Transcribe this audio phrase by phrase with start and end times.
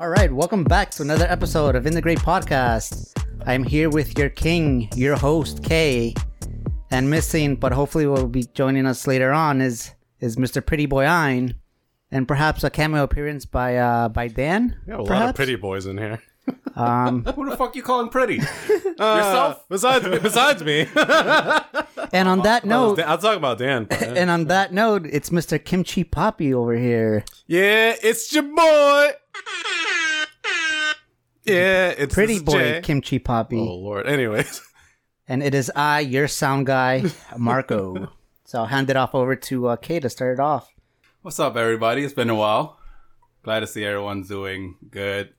[0.00, 3.12] All right, welcome back to another episode of In the Great Podcast.
[3.46, 6.14] I'm here with your king, your host, Kay,
[6.90, 10.64] and missing, but hopefully will be joining us later on is is Mr.
[10.64, 11.54] Pretty Boy Ein,
[12.12, 14.76] and perhaps a cameo appearance by uh by Dan.
[14.86, 15.36] We have a lot of perhaps?
[15.36, 16.22] pretty boys in here.
[16.76, 18.40] Um, Who the fuck you calling pretty?
[18.98, 19.64] Uh, Yourself?
[19.68, 20.80] besides, besides me.
[22.12, 23.84] and on that note, I'll talk about Dan.
[23.84, 25.64] but, and on that note, it's Mr.
[25.64, 27.24] Kimchi Poppy over here.
[27.46, 29.10] yeah, it's your boy.
[31.48, 32.80] Yeah, it's Pretty boy Jay.
[32.82, 33.58] Kimchi Poppy.
[33.58, 34.06] Oh lord.
[34.06, 34.60] Anyways,
[35.28, 37.04] And it is I, your sound guy,
[37.36, 38.08] Marco.
[38.44, 40.72] so I'll hand it off over to uh, Kay to start it off.
[41.22, 42.04] What's up, everybody?
[42.04, 42.78] It's been a while.
[43.42, 45.34] Glad to see everyone's doing good.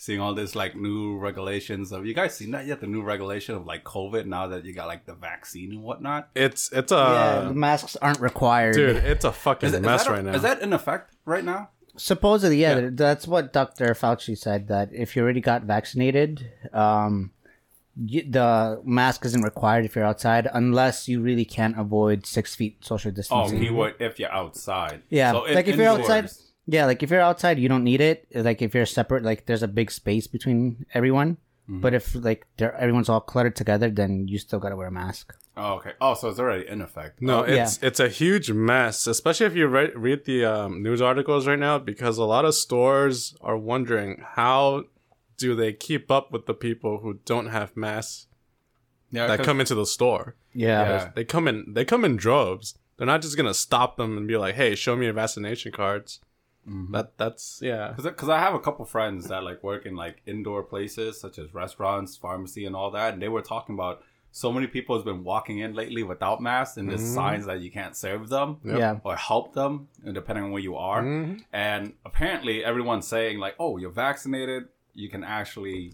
[0.00, 2.80] Seeing all this like new regulations of you guys seen that yet?
[2.80, 6.28] The new regulation of like COVID now that you got like the vaccine and whatnot.
[6.36, 8.74] it's it's a the masks aren't required.
[8.74, 8.96] dude.
[8.98, 10.32] It's a fucking Is, it- is mess that a- right now.
[10.34, 11.70] Is that in effect right now?
[11.98, 13.94] Supposedly, yeah, that's what Dr.
[13.94, 17.32] Fauci said that if you already got vaccinated, um,
[17.96, 22.78] you, the mask isn't required if you're outside unless you really can't avoid six feet
[22.84, 23.60] social Oh, distancing.
[23.60, 25.02] keyword if you're outside.
[25.10, 26.30] Yeah, So like if you're outside,
[26.66, 28.26] yeah, like if you're outside, you don't need it.
[28.34, 31.38] Like if you're separate, like there's a big space between everyone.
[31.68, 31.80] Mm-hmm.
[31.80, 35.34] But if like they're, everyone's all cluttered together, then you still gotta wear a mask.
[35.56, 35.92] Oh, okay.
[36.00, 37.20] Oh, so it's already in effect.
[37.20, 41.02] No, Oh, it's it's a huge mess, especially if you re- read the um, news
[41.02, 44.84] articles right now, because a lot of stores are wondering how
[45.36, 48.26] do they keep up with the people who don't have masks
[49.10, 50.36] yeah, that 'cause- come into the store.
[50.54, 51.10] Yeah, Yeah.
[51.14, 52.78] They come in they come in droves.
[52.96, 56.20] They're not just gonna stop them and be like, "Hey, show me your vaccination cards."
[56.68, 56.92] Mm-hmm.
[56.92, 57.94] That that's yeah.
[57.96, 61.54] Because I have a couple friends that like work in like indoor places such as
[61.54, 65.24] restaurants, pharmacy, and all that, and they were talking about so many people has been
[65.24, 68.98] walking in lately without masks, and there's signs that you can't serve them yeah.
[69.02, 71.02] or help them, depending on where you are.
[71.02, 71.42] Mhm.
[71.52, 75.92] And apparently, everyone's saying like, "Oh, you're vaccinated, you can actually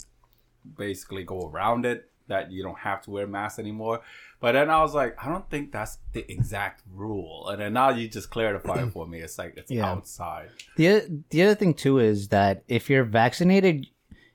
[0.77, 2.11] basically go around it.
[2.29, 4.01] That you don't have to wear masks anymore."
[4.41, 7.49] But then I was like, I don't think that's the exact rule.
[7.49, 9.21] And then now you just clarified it for me.
[9.21, 9.87] It's like it's Yeah.
[9.91, 10.51] outside.
[10.77, 13.87] The the other thing too is that if you're vaccinated,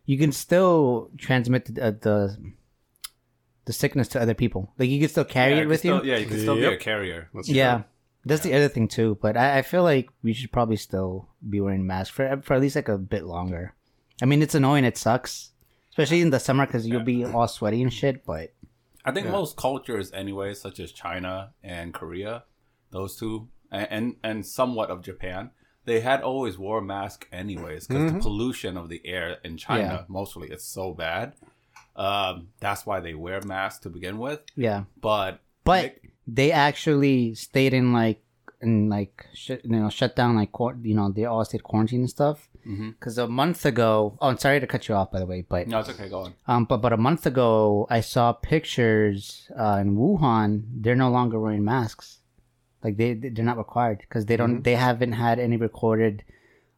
[0.06, 2.38] you can still transmit the uh, the,
[3.66, 4.74] the sickness to other people.
[4.80, 6.04] Like you can still carry Yeah, it with can you.
[6.12, 7.30] Yeah, you can still be a carrier.
[7.34, 7.84] That's yeah, true.
[8.26, 9.18] that's the other thing too.
[9.22, 12.62] But I, I feel like we should probably still be wearing masks for for at
[12.62, 13.76] least like a bit longer.
[14.22, 14.86] I mean, it's annoying.
[14.86, 15.52] It sucks,
[16.00, 18.26] especially in the summer because you'll be all sweaty and shit.
[18.26, 18.54] But
[19.06, 22.44] I think most cultures, anyway, such as China and Korea,
[22.92, 25.52] those two, and and, and somewhat of Japan,
[25.86, 30.04] they had always wore masks anyways because the pollution of the air in China Yeah.
[30.08, 31.34] mostly is so bad.
[31.96, 34.42] Um, that's why they wear masks to begin with.
[34.56, 35.96] yeah, But but
[36.28, 38.24] they actually stayed in like
[38.62, 42.02] in like sh- you know shut down like quar- you know they all stayed quarantined
[42.02, 42.49] and stuff.
[42.68, 42.90] Mhm.
[42.92, 45.68] Because a month ago, oh, I'm sorry to cut you off by the way, but
[45.68, 46.10] no, it's okay.
[46.10, 46.34] Go on.
[46.48, 50.64] um, but but a month ago I saw pictures uh, in Wuhan.
[50.82, 52.20] They're no longer wearing masks,
[52.84, 56.24] like they they're not required because they don't they haven't had any recorded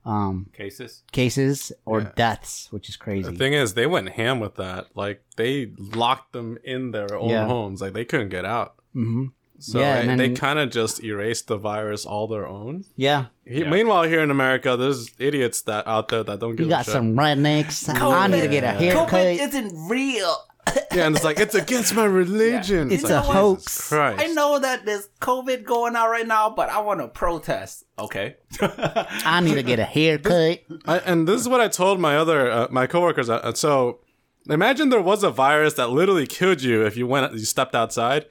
[0.05, 1.03] um Cases.
[1.11, 2.11] cases or Yeah.
[2.15, 3.29] deaths, which is crazy.
[3.31, 4.87] The thing is, they went ham with that.
[4.95, 7.45] Like they locked them in their own Yeah.
[7.45, 7.81] homes.
[7.81, 8.75] Like they couldn't get out.
[8.93, 9.27] hmm
[9.61, 12.83] So Yeah, it- and they kind of just erased the virus all their own.
[12.95, 13.69] Yeah, He, Yeah.
[13.69, 16.83] Meanwhile, here in America, there's idiots that out there that don't you give got a
[16.85, 16.93] shit.
[16.93, 17.87] some rednecks.
[17.89, 19.25] I need to get a haircut.
[19.25, 20.35] isn't real.
[20.93, 22.91] Yeah, and it's like it's against my religion.
[22.91, 23.89] It's like, a Jesus hoax.
[23.89, 24.21] Christ.
[24.23, 27.83] I know that there's COVID going on right now, but I want to protest.
[27.97, 28.35] Okay.
[28.61, 30.59] I need to get a haircut.
[30.85, 33.29] I, and this is what I told my other uh, my coworkers.
[33.29, 33.99] Uh, so
[34.49, 38.25] imagine there was a virus that literally killed you if you went you stepped outside.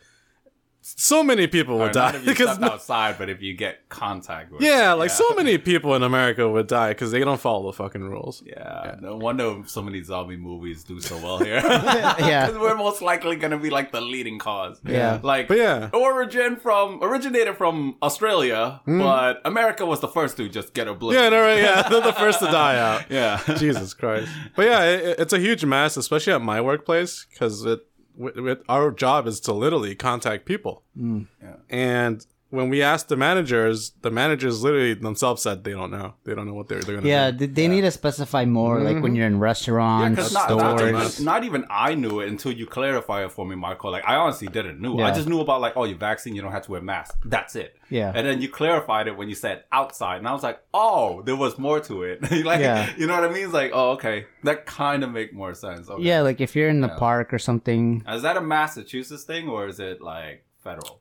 [0.97, 3.89] So many people would Or die if you because step outside, but if you get
[3.89, 7.71] contact with yeah, like so many people in America would die because they don't follow
[7.71, 8.43] the fucking rules.
[8.47, 11.61] Yeah, no wonder so many zombie movies do so well here.
[12.31, 12.47] Yeah.
[12.47, 14.81] because we're most likely gonna be like the leading cause.
[14.85, 15.21] Yeah.
[15.23, 15.91] like But yeah.
[15.93, 18.99] origin from originated from Australia, hmm?
[19.01, 21.33] but America was the first to just get obliterated.
[21.33, 23.11] Yeah, no, right, yeah, they're the first to die out.
[23.11, 23.41] yeah.
[23.57, 24.29] Jesus Christ.
[24.57, 27.81] But yeah, it, it's a huge mess, especially at my workplace, because it,
[28.21, 30.83] with, with our job is to literally contact people.
[30.97, 31.27] Mm.
[31.43, 31.57] Yeah.
[31.69, 36.15] And when we asked the managers, the managers literally themselves said they don't know.
[36.25, 37.45] They don't know what they're, they're going to Yeah, do.
[37.45, 39.15] Yeah, they need to specify more, like when mm-hmm.
[39.15, 41.21] you're in restaurants, because not, not, stores.
[41.21, 43.89] not, not even I knew it until you clarify it for me, Marco.
[43.89, 44.99] Like I honestly didn't know.
[44.99, 45.07] Yeah.
[45.07, 47.17] I just knew about like, oh, your vaccine, you don't have to wear masks.
[47.25, 47.77] That's it.
[47.89, 48.13] Yeah.
[48.15, 51.37] And then you clarified it when you said outside, and I was like, oh, there
[51.37, 52.23] was more to it.
[52.45, 52.91] like, Yeah.
[52.97, 53.45] you know what I mean?
[53.45, 55.89] It's like, oh, okay, that kind of make more sense.
[55.89, 56.03] Okay.
[56.03, 56.99] yeah, like if you're in the Yeah.
[56.99, 58.05] park or something.
[58.09, 61.00] Is that a Massachusetts thing or is it like federal?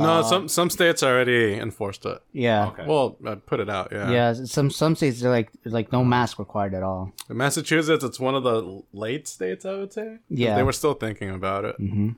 [0.00, 2.18] No, some some states already enforced it.
[2.32, 2.68] Yeah.
[2.68, 2.84] Okay.
[2.86, 3.88] Well, uh, put it out.
[3.92, 4.10] Yeah.
[4.10, 7.12] Yeah, some some states they're like like no mask required at all.
[7.28, 10.18] In Massachusetts, it's one of the late states, I would say.
[10.28, 10.56] Yeah.
[10.56, 11.76] They were still thinking about it.
[11.76, 12.10] hmm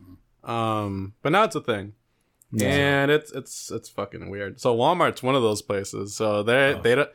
[0.45, 1.95] Um, but now it's a thing.
[2.53, 2.69] Yeah.
[2.69, 4.61] And it's it's it's fucking weird.
[4.61, 6.15] So Walmart's one of those places.
[6.15, 7.11] So they they don't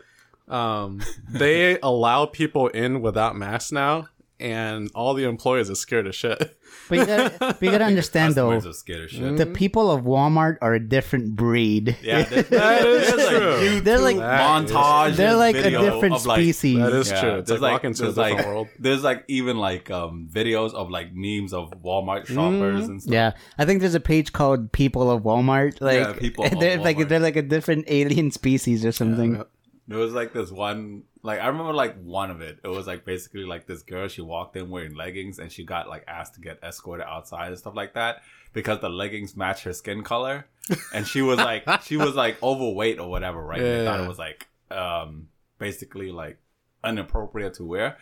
[0.47, 4.07] um they allow people in without masks now
[4.39, 6.57] and all the employees are scared of shit.
[6.89, 9.37] But you gotta, but you gotta understand though, are scared of shit.
[9.37, 11.97] the people of Walmart are a different breed.
[12.01, 13.73] Yeah, there- That is true.
[13.75, 15.15] like They're like- montage.
[15.15, 16.77] They're like a different like, species.
[16.77, 17.35] That is Yeah, true.
[17.39, 18.67] It's there's like, walking to a there's different like, world.
[18.79, 23.13] There's like even like um videos of like memes of Walmart shoppers and stuff.
[23.13, 26.97] Yeah, I think there's a page called "People of Walmart." Like, Yeah, People they're like
[26.97, 27.09] Walmart.
[27.09, 29.35] they're like a different alien species or something.
[29.35, 29.43] Yeah.
[29.89, 32.59] There was like this one, like I remember like one of it.
[32.63, 34.07] It was like basically like this girl.
[34.07, 37.57] She walked in wearing leggings, and she got like asked to get escorted outside and
[37.57, 38.21] stuff like that
[38.53, 40.45] because the leggings match her skin color,
[40.93, 43.59] and she was like she was like overweight or whatever, right?
[43.61, 44.05] And they thought Yeah.
[44.05, 45.27] it was like um
[45.59, 46.37] basically like
[46.83, 47.97] inappropriate to wear.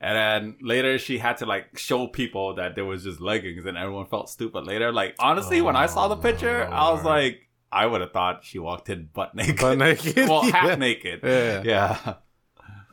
[0.00, 3.78] And then later she had to like show people that there was just leggings and
[3.78, 4.92] everyone felt stupid later.
[4.92, 7.40] Like honestly, when I saw the picture, I was like,
[7.72, 9.56] I would have thought she walked in butt naked.
[9.58, 10.28] Butt naked?
[10.28, 10.74] well, half Yeah.
[10.74, 11.20] naked.
[11.22, 11.62] Yeah.
[11.64, 12.14] Yeah.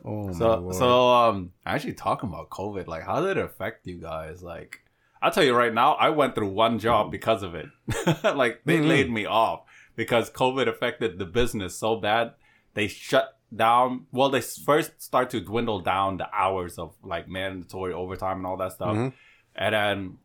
[0.04, 3.98] Oh my So so um actually talking about COVID, like how did it affect you
[4.00, 4.42] guys?
[4.42, 4.80] Like
[5.22, 7.66] I'll tell you right now, I went through one job because of it.
[8.36, 8.88] like they Mhm.
[8.88, 9.62] laid me off
[9.96, 12.34] because COVID affected the business so bad.
[12.74, 17.92] They shut down well they first start to dwindle down the hours of like mandatory
[17.92, 18.96] overtime and all that stuff.
[18.96, 19.12] Mhm.
[19.54, 20.18] And then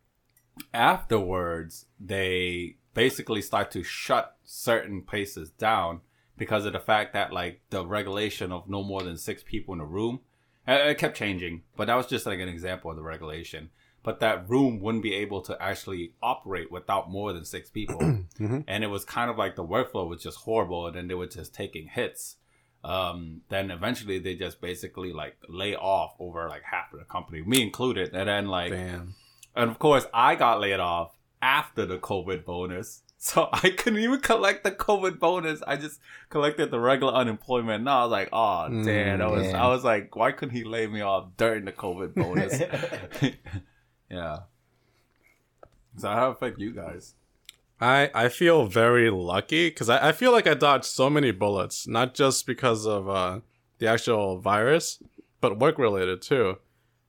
[0.73, 6.01] afterwards they basically start to shut certain places down
[6.39, 9.79] because of the fact that like the regulation of no more than six people in
[9.79, 10.21] a room
[10.67, 13.69] uh, it kept changing but that was just like an example of the regulation
[14.01, 17.99] but that room wouldn't be able to actually operate without more than six people
[18.39, 18.63] Mhm.
[18.67, 21.27] and it was kind of like the workflow was just horrible and then they were
[21.27, 22.37] just taking hits
[22.81, 27.41] um, then eventually they just basically like lay off over like half of the company
[27.41, 29.15] me included and then like Damn.
[29.53, 31.11] and of course, I got laid off
[31.41, 33.03] after the COVID bonus.
[33.21, 35.61] So I couldn't even collect the COVID bonus.
[35.67, 35.99] I just
[36.29, 37.83] collected the regular unemployment.
[37.83, 39.21] Now I was like, oh, Mm, damn.
[39.21, 39.61] I was, yeah.
[39.61, 42.61] I was like, why couldn't he lay me off during the COVID bonus?
[44.09, 44.37] yeah.
[45.97, 47.15] So how did affect you guys?
[47.81, 51.87] I, I feel very lucky because I, I feel like I dodged so many bullets,
[51.87, 53.39] not just because of uh,
[53.79, 55.01] the actual virus,
[55.41, 56.57] but work related too.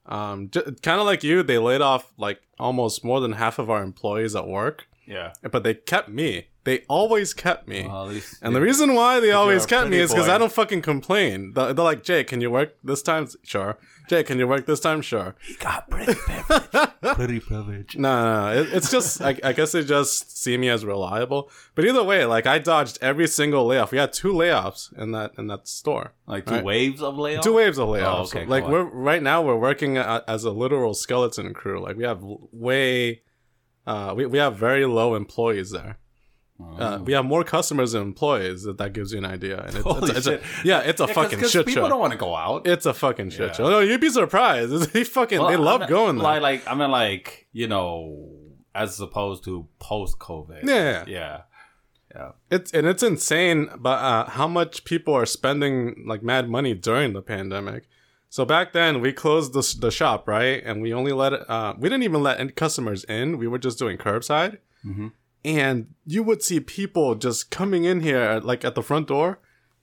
[0.05, 3.69] Um, j- kind of like you, they laid off like almost more than half of
[3.69, 5.33] our employees at work, Yeah.
[5.51, 6.47] but they kept me.
[6.63, 7.87] They always kept me.
[7.87, 10.29] Well, least, And the reason why they always kept me is because.
[10.29, 11.53] I don't fucking complain.
[11.53, 13.27] They're, they're like, Jay, can you work this time?
[13.43, 13.77] Sure.
[14.07, 15.01] Jay, can you work this time?
[15.01, 15.35] Sure.
[15.47, 17.15] he got pretty privilege.
[17.15, 17.97] pretty privilege.
[17.97, 18.61] No, no, no.
[18.61, 21.49] It, it's just, I, I guess they just see me as reliable.
[21.73, 23.91] But either way, like I dodged every single layoff.
[23.91, 26.13] We had two layoffs in that in that store.
[26.27, 26.63] Like two Right.
[26.63, 27.41] waves of layoffs?
[27.41, 28.35] Two waves of layoffs.
[28.35, 28.71] Oh, okay, like cool.
[28.73, 31.81] we're right now, we're working a, as a literal skeleton crew.
[31.81, 33.23] Like we have way,
[33.87, 35.97] uh, we we have very low employees there.
[36.77, 38.67] Uh, we have more customers than employees.
[38.67, 39.57] If that gives you an idea.
[39.61, 40.43] And it's, Holy it's, it's a, shit.
[40.63, 41.85] yeah, it's a Yeah, 'cause- fucking 'cause shit people show.
[41.87, 42.67] People don't want to go out.
[42.67, 43.53] It's a fucking shit Yeah.
[43.53, 43.69] show.
[43.71, 44.71] No, you'd be surprised.
[44.93, 46.23] They fucking Well, they love going there.
[46.23, 48.29] Like, like I mean, like you know,
[48.75, 50.63] as opposed to post COVID.
[50.63, 51.03] Yeah.
[51.07, 51.41] yeah,
[52.13, 52.31] yeah.
[52.51, 57.13] It's and it's insane, but uh, how much people are spending like mad money during
[57.13, 57.87] the pandemic.
[58.33, 61.89] So back then we closed the, the shop right, and we only let uh, we
[61.89, 63.37] didn't even let any customers in.
[63.37, 65.11] We were just doing curbside, Mhm.
[65.43, 69.39] and you would see people just coming in here like at the front door,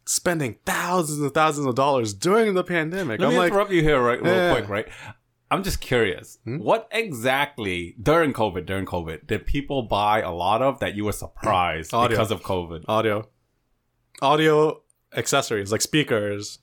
[0.07, 3.21] spending thousands and thousands of dollars during the pandemic.
[3.21, 4.55] Let I'm me like, interrupt you here, right, real Yeah.
[4.55, 4.89] quick, right?
[5.51, 6.39] I'm just curious.
[6.45, 6.57] Hmm?
[6.59, 8.65] What exactly during COVID?
[8.65, 12.85] During COVID, did people buy a lot of that you were surprised because of COVID?
[12.89, 13.29] audio,
[14.23, 14.83] audio
[15.15, 16.61] accessories like speakers.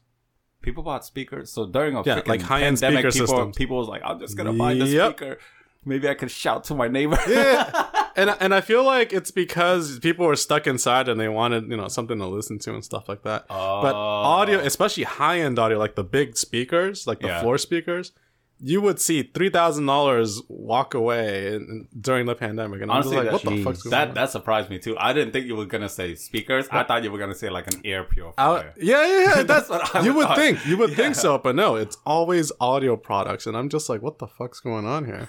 [0.66, 1.52] People bought speakers.
[1.52, 3.56] So during a Yeah, like high-end pandemic, speaker people, systems.
[3.56, 5.12] people was like, "I'm just gonna buy the Yep.
[5.18, 5.38] speaker.
[5.86, 7.86] Maybe I could shout to my neighbor." yeah
[8.18, 11.78] and and i feel like it's because people were stuck inside and they wanted you
[11.78, 14.40] know something to listen to and stuff like that but Oh.
[14.40, 17.42] audio especially high-end audio like the big speakers like the Yeah.
[17.42, 18.14] floor speakers
[18.60, 23.34] you would see $3000 walk away in, in- during the pandemic and Honestly, i'm just
[23.34, 24.98] like that- what the fuck's going That on that surprised me too.
[24.98, 26.68] I didn't think you were gonna say speakers.
[26.72, 28.74] I thought you were gonna say like an air Out- purifier.
[28.78, 29.44] yeah, yeah, yeah.
[29.44, 30.38] That's, That's what I you would thought.
[30.38, 30.66] think.
[30.66, 30.96] You would Yeah.
[30.96, 34.60] think so, but no, it's always audio products, and I'm just like, what the fuck's
[34.62, 35.28] going on here?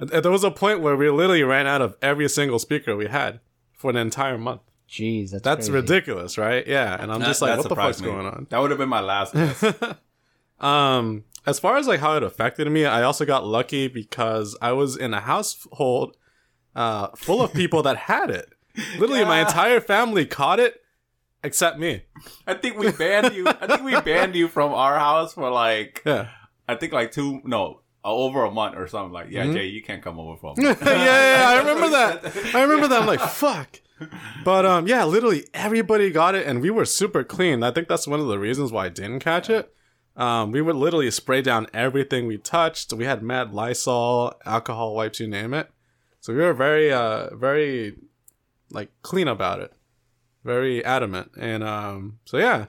[0.22, 3.40] There was a point where we literally ran out of every single speaker we had
[3.72, 4.60] for an entire month.
[4.88, 5.72] Jeez, that's That's crazy.
[5.72, 6.64] ridiculous, right?
[6.66, 8.06] Yeah, and I'm That- just like, what the fuck's me.
[8.08, 8.46] going on?
[8.50, 9.64] That would have been my last guess.
[10.60, 14.72] Um, as far as like how it affected me, I also got lucky because I
[14.72, 16.16] was in a household
[16.74, 18.48] uh full of people that had it.
[18.98, 20.82] Literally, my entire family caught it
[21.42, 22.02] except me.
[22.46, 23.46] I think we banned you.
[23.48, 26.28] I think we banned you from our house for like Yeah.
[26.68, 29.12] I think like two no uh, over a month or something.
[29.12, 29.54] Like yeah, Mhm.
[29.54, 30.82] Jay, you can't come over for a yeah, month.
[30.84, 32.36] yeah, yeah, I remember that.
[32.54, 33.00] I remember that.
[33.02, 33.80] I'm like, fuck.
[34.44, 37.62] But um, yeah, literally everybody got it, and we were super clean.
[37.62, 39.72] I think that's one of the reasons why I didn't catch it.
[40.16, 42.92] Um, we would literally spray down everything we touched.
[42.92, 45.70] We had mad Lysol, alcohol wipes, you name it.
[46.20, 47.96] So we were very, uh, very
[48.70, 49.72] like clean about it,
[50.44, 52.66] very adamant, and um, so yeah,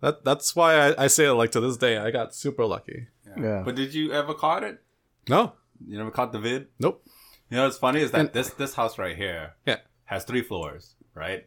[0.00, 1.98] that that's why I, I say it like to this day.
[1.98, 3.08] I got super lucky.
[3.38, 3.62] Yeah.
[3.64, 4.82] But did you ever caught it?
[5.28, 5.52] No,
[5.86, 6.68] You never caught the vid?
[6.80, 7.04] nope.
[7.50, 9.78] You know what's funny is that And- this this house right here Yeah.
[10.04, 11.46] has three floors, right?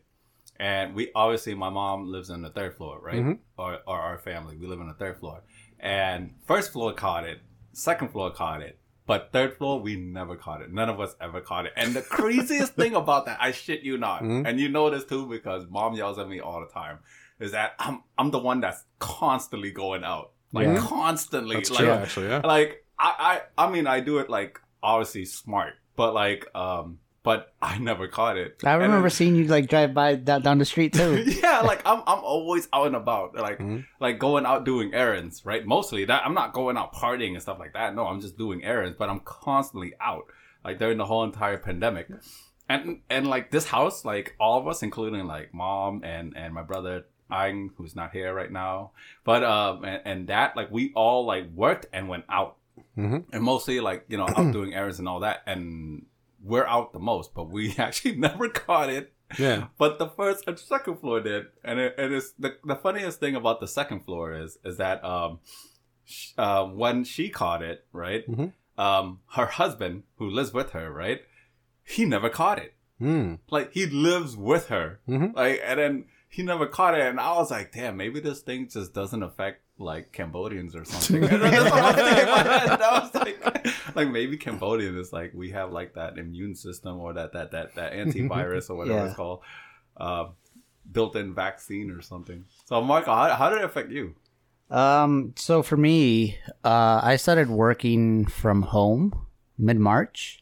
[0.61, 3.15] And we obviously my mom lives on the third floor, right?
[3.23, 3.39] Mhm.
[3.57, 5.41] Or, or our family, we live on the third floor.
[5.79, 7.39] And first floor caught it,
[7.73, 8.77] second floor caught it,
[9.07, 10.71] but third floor we never caught it.
[10.71, 11.73] None of us ever caught it.
[11.75, 14.47] And the craziest thing about that, I shit you not, Mhm.
[14.47, 16.99] and you know this too because mom yells at me all the time,
[17.39, 20.77] is that I'm I'm the one that's constantly going out, like Yeah.
[20.77, 22.27] constantly, That's like true, actually.
[22.27, 22.41] Yeah.
[22.45, 27.53] like I, I I mean I do it like obviously smart, but like um but
[27.61, 28.61] I never caught it.
[28.65, 31.23] I remember then- seeing you like drive by down, down the street too.
[31.43, 33.85] yeah, like I'm I'm always out and about, like Mhm.
[33.99, 35.65] like going out doing errands, right?
[35.65, 37.95] Mostly that I'm not going out partying and stuff like that.
[37.95, 40.25] No, I'm just doing errands, but I'm constantly out,
[40.65, 42.07] like during the whole entire pandemic.
[42.69, 46.63] And and like this house, like all of us, including like mom and and my
[46.63, 48.91] brother Ang, who's not here right now,
[49.23, 52.55] but um and, and that like we all like worked and went out
[52.97, 53.25] Mhm.
[53.31, 56.05] and mostly like you know out doing errands and all that and
[56.43, 59.67] we're out the most but we actually never caught it Yeah.
[59.77, 63.35] but the first and second floor did and it, it is the, the funniest thing
[63.35, 65.39] about the second floor is is that um
[66.05, 68.53] sh- uh, when she caught it right Mhm.
[68.77, 71.21] um her husband who lives with her right
[71.83, 73.39] he never caught it Mm.
[73.49, 75.33] like he lives with her Mhm.
[75.35, 78.69] like and then he never caught it and i was like damn maybe this thing
[78.69, 82.43] just doesn't affect like cambodians or something And that's what I was thinking in my
[82.59, 82.81] head.
[82.81, 87.13] I was like, like maybe cambodian is like we have like that immune system or
[87.13, 89.05] that that that, that antivirus or whatever Yeah.
[89.07, 89.41] it's called
[89.97, 90.25] uh,
[90.91, 94.15] built-in vaccine or something so marco how, how did it affect you
[94.71, 99.11] Um, so for me, uh, I started working from home
[99.57, 100.41] mid March.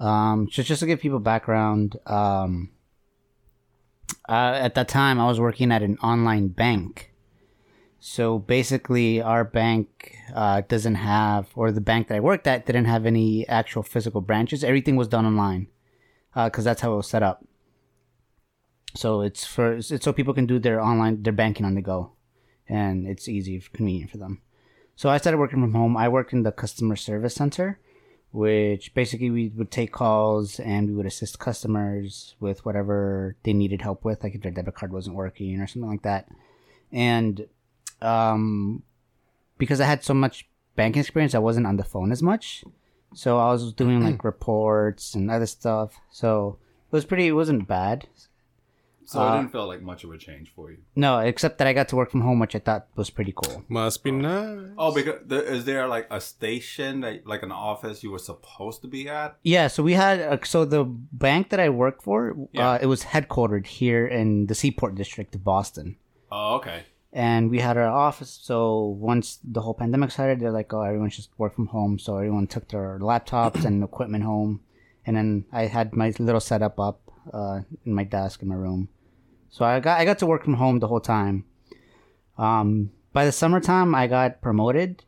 [0.00, 2.70] Um, just just to give people background, um,
[4.28, 7.12] uh, at that time I was working at an online bank.
[7.98, 12.84] So basically, our bank uh, doesn't have, or the bank that I worked at didn't
[12.84, 14.62] have any actual physical branches.
[14.62, 15.68] Everything was done online,
[16.34, 17.44] because that's how it was set up.
[18.94, 22.12] So it's for it's so people can do their online their banking on the go
[22.68, 24.40] and it's easy, convenient for them.
[24.96, 25.96] So I started working from home.
[25.96, 27.78] I worked in the customer service center,
[28.30, 33.82] which basically we would take calls and we would assist customers with whatever they needed
[33.82, 36.28] help with, like if their debit card wasn't working or something like that.
[36.90, 37.46] And
[38.02, 38.82] um,
[39.58, 42.64] because I had so much banking experience, I wasn't on the phone as much.
[43.14, 45.94] So I was doing like reports and other stuff.
[46.10, 46.58] So
[46.90, 47.28] it was pretty.
[47.28, 48.06] It wasn't bad.
[49.06, 51.66] so Uh, it didn't feel like much of a change for you No, except that
[51.68, 53.64] I got to work from home, which I thought was pretty cool.
[53.68, 54.58] Must be nice.
[54.76, 58.82] oh because the, is there like a station that like an office you were supposed
[58.82, 62.34] to be at Yeah, so we had uh, so the bank that I worked for,
[62.52, 62.70] Yeah.
[62.72, 65.96] uh, it was headquartered here in the Seaport District of Boston,
[66.30, 66.82] oh okay
[67.12, 68.38] and we had our office.
[68.42, 72.16] So once the whole pandemic started, they're like, "Oh, everyone should work from home." So
[72.16, 74.60] everyone took their laptops and equipment home,
[75.04, 77.00] and then I had my little setup up
[77.32, 78.88] uh, in my desk in my room.
[79.50, 81.44] So I got I got to work from home the whole time.
[82.38, 85.04] Um, by the summertime, I got promoted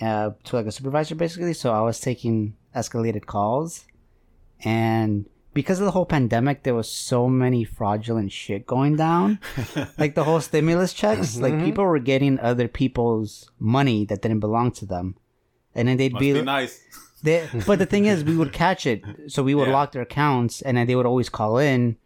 [0.00, 1.54] uh, to like a supervisor basically.
[1.54, 3.86] So I was taking escalated calls,
[4.64, 9.40] and because of the whole pandemic, there was so many fraudulent shit going down.
[9.98, 11.64] like the whole stimulus checks, like mm-hmm.
[11.64, 15.16] people were getting other people's money that didn't belong to them,
[15.74, 16.84] and then they'd must be, be nice
[17.22, 19.74] they, but the thing is, we would catch it, so we would Yeah.
[19.74, 21.96] lock their accounts, and then they would always call in,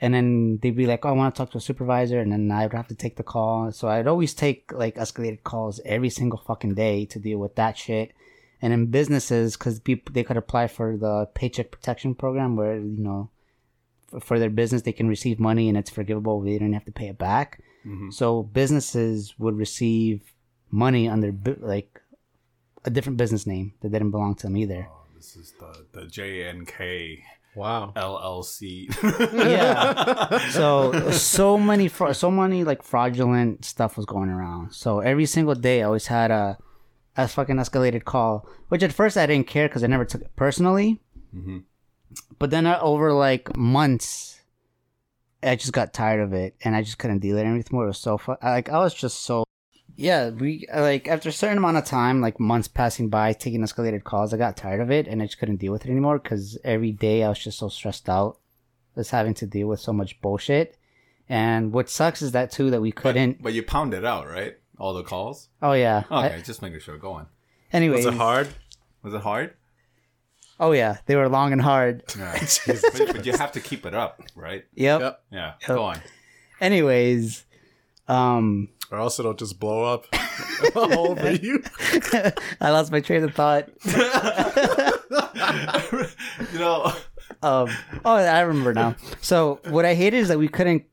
[0.00, 2.50] and then they'd be like, "Oh, I want to talk to a supervisor," and then
[2.50, 3.70] I would have to take the call.
[3.72, 7.76] So I'd always take like escalated calls every single fucking day to deal with that
[7.76, 8.12] shit.
[8.62, 13.02] And in businesses, because people they could apply for the paycheck protection program, where you
[13.02, 13.30] know,
[14.08, 16.92] for, for their business they can receive money and it's forgivable; they don't have to
[16.92, 17.62] pay it back.
[17.86, 18.12] Mhm.
[18.12, 20.34] So businesses would receive
[20.70, 22.00] money under like
[22.84, 24.88] a different business name that didn't belong to them either.
[24.90, 27.22] Oh, this is the the JNK
[27.56, 27.92] Wow.
[27.96, 28.88] LLC.
[29.32, 30.38] Yeah.
[30.50, 34.72] So so many fra- so many like fraudulent stuff was going around.
[34.72, 36.58] So every single day I always had a
[37.16, 40.34] a fucking escalated call, which at first I didn't care because I never took it
[40.36, 41.00] personally.
[41.34, 41.62] Mhm.
[42.40, 44.40] but then uh, over like months,
[45.42, 47.84] I just got tired of it, and I just couldn't deal with it anymore.
[47.84, 48.36] It was so fun.
[48.42, 49.44] Like I was just so.
[49.96, 54.02] Yeah, we like after a certain amount of time, like months passing by, taking escalated
[54.04, 56.58] calls, I got tired of it, and I just couldn't deal with it anymore because
[56.64, 58.38] every day I was just so stressed out,
[58.96, 60.76] just having to deal with so much bullshit.
[61.28, 63.40] And what sucks is that too that we couldn't.
[63.42, 64.56] But you pounded out, right?
[64.80, 65.48] All the calls.
[65.62, 66.04] oh yeah.
[66.10, 66.96] Okay, I, just making sure.
[66.98, 67.26] Go on.
[67.72, 68.48] Anyway, Was it hard?
[69.02, 69.54] Was it hard?
[70.58, 72.02] Oh yeah, they were long and hard.
[72.18, 72.32] Yeah.
[72.66, 72.82] but,
[73.12, 74.64] but you have to keep it up, right?
[74.74, 75.00] Yep.
[75.00, 75.22] Yep.
[75.30, 75.52] Yeah.
[75.60, 75.68] Yep.
[75.68, 76.00] Go on.
[76.60, 77.44] Anyways,
[78.08, 80.06] um, Or else it'll just blow up
[80.74, 81.62] all over you.
[82.60, 83.68] I lost my train of thought.
[86.52, 86.92] you know.
[87.42, 87.70] Um,
[88.04, 88.96] oh, I remember now.
[89.22, 90.86] So what I hated is that we couldn't, ca-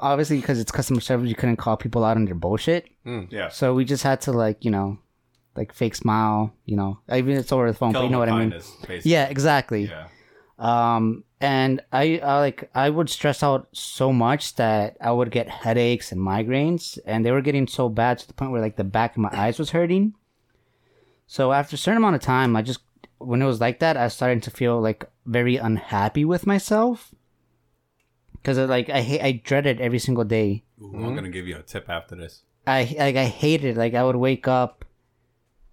[0.00, 2.88] obviously because it's customer service, you couldn't call people out on their bullshit.
[3.04, 3.48] Yeah.
[3.48, 4.98] So we just had to like, you know,
[5.56, 8.38] like fake smile, you know, even it's over the phone, but you know what I
[8.38, 8.50] mean.
[8.50, 9.00] Basically.
[9.04, 9.84] Yeah, exactly.
[9.84, 10.08] Yeah.
[10.58, 15.48] Um, and I, I like I would stress out so much that I would get
[15.48, 18.84] headaches and migraines, and they were getting so bad to the point where like the
[18.84, 20.14] back of my eyes was hurting.
[21.26, 22.80] So after a certain amount of time, I just
[23.18, 27.12] when it was like that, I started to feel like very unhappy with myself
[28.42, 30.64] because like I hate I dread it every single day.
[30.80, 32.42] Ooh, I'm gonna give you a tip after this.
[32.66, 34.84] I like I hated like I would wake up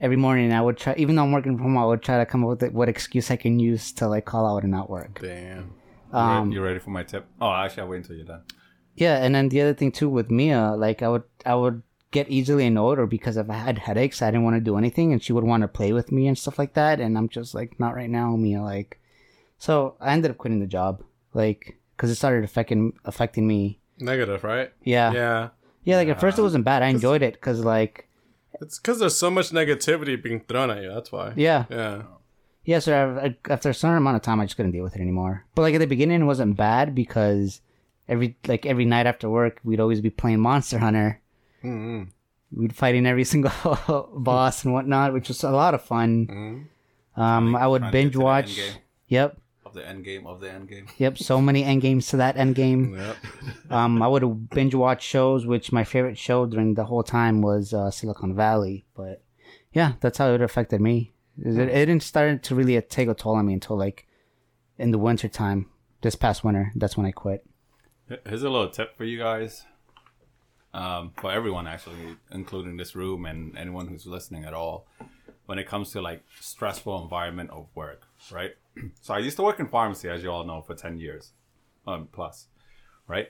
[0.02, 2.26] every morning I would try even though I'm working from home I would try to
[2.26, 5.20] come up with what excuse I can use to like call out and not work.
[5.22, 5.74] Damn.
[6.12, 7.28] You Um, you ready for my tip?
[7.40, 8.42] Oh, actually, I'll wait until you're done.
[8.96, 12.30] Yeah, and then the other thing too with Mia, like I would I would get
[12.30, 15.22] easily annoyed or because if I had headaches, I didn't want to do anything, and
[15.24, 17.80] she would want to play with me and stuff like that, and I'm just like
[17.80, 18.62] not right now, Mia.
[18.62, 19.00] Like,
[19.60, 23.80] so I ended up quitting the job, like because it started affecting affecting me.
[24.00, 24.72] Negative, right?
[24.84, 25.50] Yeah, yeah.
[25.84, 25.98] Yeah.
[25.98, 26.82] like at first it wasn't bad.
[26.84, 28.08] I enjoyed it because like
[28.62, 30.94] It's because there's so much negativity being thrown at you.
[30.94, 31.34] That's why.
[31.36, 32.04] yeah, Yeah.
[32.64, 32.80] yeah.
[32.80, 35.46] So I- after a certain amount of time, I just couldn't deal with it anymore.
[35.54, 37.60] But like at the beginning, it wasn't bad because
[38.08, 41.20] every like every night after work, we'd always be playing Monster Hunter.
[41.64, 42.04] Mm-hmm.
[42.60, 43.52] we'd fighting every single
[44.16, 46.12] boss and whatnot, which was a lot of fun.
[46.28, 47.22] Mm-hmm.
[47.22, 48.60] Um, I would Trying to get binge watch.
[49.10, 49.38] Yep,
[49.70, 50.88] Of the end game of the end game.
[50.98, 51.18] yep.
[51.20, 52.96] So many end games to that end game.
[53.00, 53.18] Yep.
[53.72, 57.72] Um, I would binge watch shows, which my favorite show during the whole time was
[57.74, 58.86] uh, Silicon Valley.
[58.96, 59.22] But
[59.72, 61.14] yeah, that's how it affected me.
[61.38, 64.08] It, it didn't start to really take a toll on me until like
[64.78, 65.68] in the winter time.
[66.02, 67.46] This past winter, that's when I quit.
[68.26, 69.66] Here's a little tip for you guys.
[70.74, 74.88] Um, for everyone actually, including this room and anyone who's listening at all,
[75.46, 78.52] when it comes to like stressful environment of work, right?
[79.02, 81.34] So I used to work in pharmacy, as you all know, for ten years,
[81.86, 82.48] um, plus,
[83.08, 83.30] right?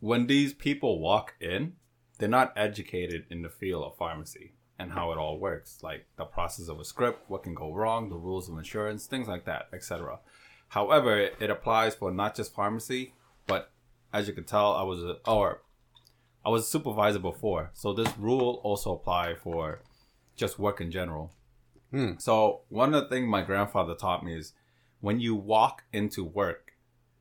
[0.00, 1.74] When these people walk in,
[2.18, 6.24] they're not educated in the field of pharmacy and how it all works, like the
[6.24, 9.68] process of a script, what can go wrong, the rules of insurance, things like that,
[9.72, 10.18] etc.
[10.68, 13.14] However, it, it applies for not just pharmacy,
[13.46, 13.70] but
[14.12, 15.62] as you can tell, I was a or
[16.44, 19.80] I was a supervisor before, so this rule also apply for
[20.36, 21.32] just work in general.
[21.96, 22.12] Hmm.
[22.18, 24.52] So one of the things my grandfather taught me is
[25.00, 26.72] when you walk into work,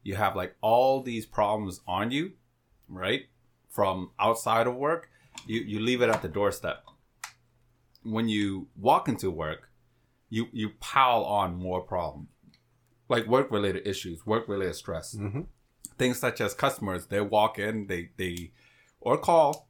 [0.04, 2.34] you have like all these problems on you,
[2.90, 3.22] right?
[3.70, 5.10] From outside of work,
[5.48, 6.84] you, you leave it at the doorstep.
[8.04, 9.70] When you walk into work,
[10.30, 12.28] you you pile on more problems,
[13.08, 15.44] like work related issues, work related stress, mm-hmm.
[15.98, 17.06] things such as customers.
[17.06, 18.52] They walk in, they they
[19.00, 19.70] or call.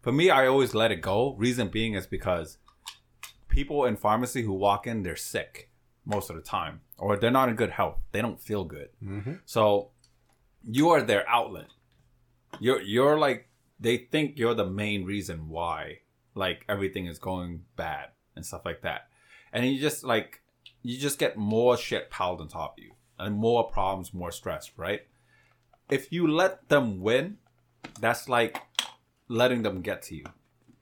[0.00, 1.34] For me, I always let it go.
[1.34, 2.56] Reason being is because
[3.48, 5.70] people in pharmacy who walk in, they're sick
[6.04, 7.98] most of the time, or they're not in good health.
[8.12, 8.88] They don't feel good.
[9.04, 9.34] Mm-hmm.
[9.44, 9.90] So
[10.62, 11.68] you are their outlet.
[12.60, 15.98] You're you're like they think you're the main reason why
[16.34, 19.08] like everything is going bad and stuff like that.
[19.52, 20.40] And you just like
[20.82, 24.70] you just get more shit piled on top of you and more problems, more stress,
[24.76, 25.02] right?
[25.90, 27.38] If you let them win,
[28.00, 28.62] that's like
[29.28, 30.24] letting them get to you.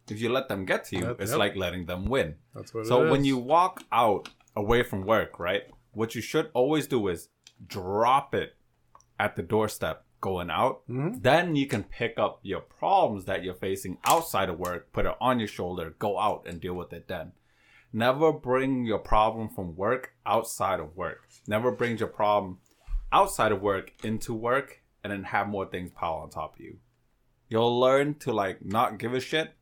[0.08, 1.38] If you let them get to you, Yep, it's yep.
[1.38, 2.36] like letting them win.
[2.54, 5.64] That's what So when you walk out away from work, right?
[5.92, 7.28] What you should always do is
[7.66, 8.56] drop it
[9.18, 10.82] at the doorstep going out.
[10.88, 11.20] Mm-hmm.
[11.20, 15.14] Then you can pick up your problems that you're facing outside of work, put it
[15.20, 17.32] on your shoulder, go out and deal with it then.
[17.92, 21.28] Never bring your problem from work outside of work.
[21.46, 22.58] Never bring your problem
[23.12, 26.78] outside of work into work and then have more things pile on top of you.
[27.48, 29.54] You'll learn to like not give a shit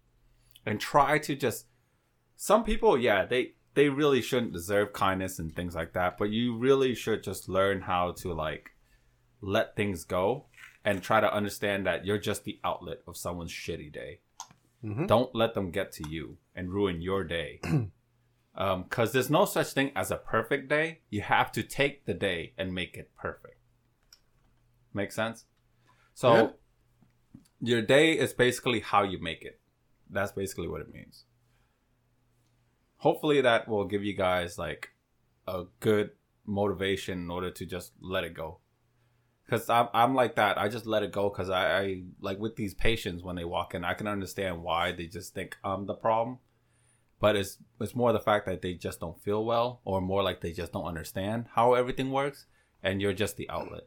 [0.67, 1.67] and try to just
[2.37, 6.57] some people yeah they they really shouldn't deserve kindness and things like that but you
[6.57, 8.71] really should just learn how to like
[9.41, 10.47] let things go
[10.85, 14.21] and try to understand that you're just the outlet of someone's shitty day
[14.85, 15.07] mm-hmm.
[15.07, 17.61] don't let them get to you and ruin your day
[18.57, 21.01] um, because there's no such thing as a perfect day.
[21.11, 23.59] You have to take the day and make it perfect.
[24.93, 25.45] Make sense?
[26.15, 26.51] So Yeah.
[27.61, 29.61] your day is basically how you make it.
[30.15, 31.25] That's basically what it means.
[32.99, 34.91] Hopefully that will give you guys like
[35.47, 36.11] a good
[36.47, 38.59] motivation in order to just let it go.
[39.51, 40.57] Cause I'm I'm like that.
[40.59, 43.75] I just let it go because I, I like with these patients when they walk
[43.75, 46.39] in, I can understand why they just think I'm the problem.
[47.21, 50.41] But it's it's more the fact that they just don't feel well, or more like
[50.41, 52.47] they just don't understand how everything works,
[52.83, 53.87] and you're just the outlet.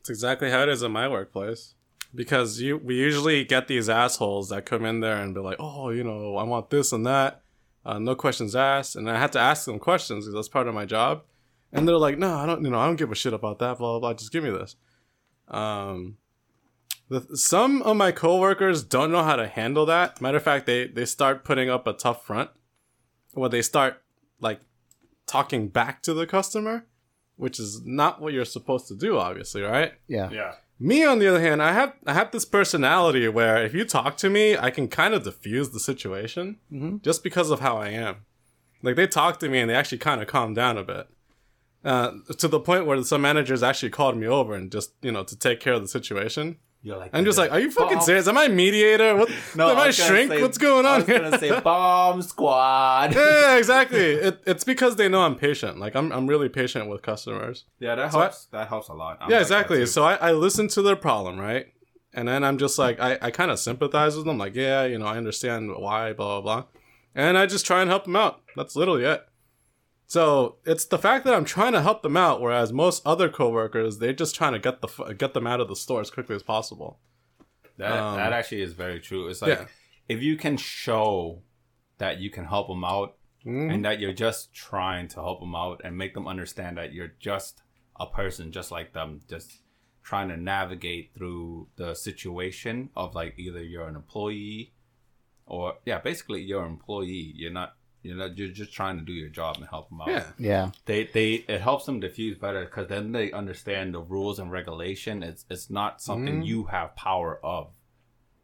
[0.00, 1.76] It's exactly how it is in my workplace.
[2.14, 5.90] Because you, we usually get these assholes that come in there and be like, "Oh,
[5.90, 7.42] you know, I want this and that,
[7.84, 10.74] uh, no questions asked," and I had to ask them questions because that's part of
[10.74, 11.22] my job.
[11.72, 13.78] And they're like, "No, I don't, you know, I don't give a shit about that.
[13.78, 14.14] Blah blah blah.
[14.14, 14.76] Just give me this."
[15.48, 16.18] Um,
[17.08, 20.20] the, some of my coworkers don't know how to handle that.
[20.20, 22.50] Matter of fact, they they start putting up a tough front,
[23.34, 24.02] or they start
[24.40, 24.60] like
[25.26, 26.86] talking back to the customer,
[27.36, 29.94] which is not what you're supposed to do, obviously, right?
[30.06, 30.30] Yeah.
[30.30, 30.54] Yeah.
[30.78, 34.16] Me, on the other hand, I have I have this personality where if you talk
[34.18, 36.58] to me, I can kind of diffuse the situation
[37.02, 38.26] just because of how I am.
[38.82, 41.08] Like they talk to me and they actually kind of calm down a bit,
[41.84, 45.24] uh, to the point where some managers actually called me over and just you know
[45.24, 46.58] to take care of the situation.
[46.86, 48.28] You're like I'm just like, are you fucking Bomb- serious?
[48.28, 49.16] Am I mediator?
[49.16, 49.30] What?
[49.56, 50.30] No, am I, gonna shrink?
[50.30, 51.18] say- What's going I on was here?
[51.20, 53.14] gonna say bomb squad.
[53.16, 53.98] yeah, exactly.
[54.28, 55.78] It, it's because they know I'm patient.
[55.78, 57.64] Like I'm I'm really patient with customers.
[57.80, 58.44] Yeah, that So I- helps.
[58.52, 59.16] that helps a lot.
[59.22, 59.86] I'm yeah, like exactly.
[59.86, 61.66] So I, I listen to their problem, right?
[62.12, 64.38] And then I'm just like, I, I kind of sympathize with them.
[64.38, 66.64] Like, yeah, you know, I understand why, blah, blah, blah.
[67.14, 68.40] And I just try and help them out.
[68.54, 69.26] That's literally it.
[70.06, 73.98] So it's the fact that I'm trying to help them out, whereas most other coworkers,
[73.98, 76.42] they're just trying to get the get them out of the store as quickly as
[76.42, 76.98] possible.
[77.78, 79.28] That Um, that actually is very true.
[79.28, 79.66] It's like yeah.
[80.08, 81.42] if you can show
[81.98, 83.72] that you can help them out Mhm.
[83.74, 87.14] and that you're just trying to help them out and make them understand that you're
[87.18, 87.62] just
[87.98, 89.62] a person just like them, just
[90.02, 94.72] trying to navigate through the situation of like either you're an employee
[95.46, 97.32] or yeah, basically you're an employee.
[97.34, 100.08] You're not you're not you're just trying to do your job and help them out
[100.08, 100.26] Yeah.
[100.38, 100.70] Yeah.
[100.84, 105.22] they they it helps them diffuse better because then they understand the rules and regulation.
[105.22, 106.46] It's it's not something Mm.
[106.46, 107.72] you have power of.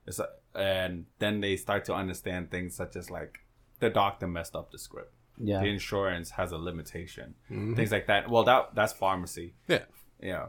[0.06, 3.40] It's a, and then they start to understand things such as like
[3.78, 5.14] the doctor messed up the script.
[5.38, 5.60] Yeah.
[5.60, 7.34] The insurance has a limitation.
[7.50, 7.76] Mhm.
[7.76, 8.28] Things like that.
[8.30, 9.54] Well, that that's pharmacy.
[9.68, 9.84] Yeah.
[10.22, 10.46] Yeah.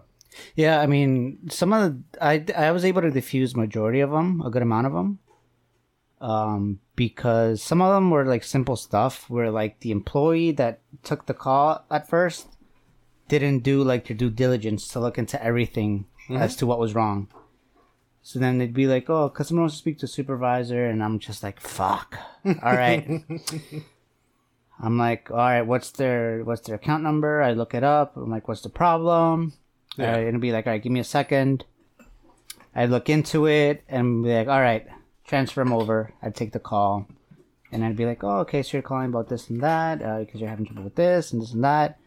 [0.55, 1.93] Yeah, I mean, some of the
[2.31, 5.19] I I was able to diffuse majority of them, a good amount of them,
[6.21, 11.25] um, because some of them were like simple stuff where like the employee that took
[11.25, 12.47] the call at first
[13.27, 17.27] didn't do like their due diligence to look into everything as to what was wrong.
[18.21, 21.41] So then they'd be like, "Oh, customer wants to speak to supervisor," and I'm just
[21.41, 23.23] like, "Fuck." All right.
[24.79, 28.15] I'm like, "All right, what's their what's their account number?" I look it up.
[28.15, 29.53] I'm like, "What's the problem?"
[29.97, 30.15] Yeah.
[30.15, 31.65] Uh, it'll be like, all right, give me a second.
[32.75, 34.87] I look into it and be like, all right,
[35.31, 36.11] transfer them over.
[36.21, 37.07] I'd take the call.
[37.71, 40.49] And I'd be like, oh, okay, so you're calling about this and that because you're
[40.49, 41.97] having trouble with this and this and that.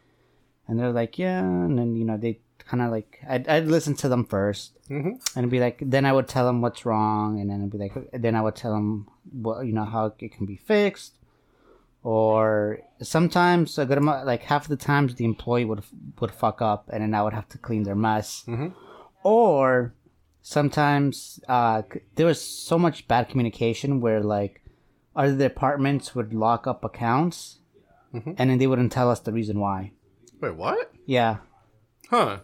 [0.68, 1.40] And they're like, yeah.
[1.40, 4.72] And then, you know, they kind of like, I'd, I'd listen to them first.
[4.90, 5.12] Mhm.
[5.37, 7.40] And be like, then I would tell them what's wrong.
[7.40, 10.32] And then I'd be like, then I would tell them, what, you know, how it
[10.37, 11.14] can be fixed.
[12.02, 15.82] Or sometimes a good amount, like half the times, the employee would
[16.20, 18.44] would fuck up, and then I would have to clean their mess.
[18.46, 18.74] Mhm.
[19.22, 19.94] Or
[20.48, 21.83] sometimes uh,
[22.16, 24.62] there was so much bad communication where like
[25.16, 27.59] other departments would lock up accounts,
[28.14, 28.35] Mhm.
[28.38, 29.92] and then they wouldn't tell us the reason why.
[30.40, 30.92] Wait, what?
[31.07, 31.38] Yeah,
[32.11, 32.40] Huh?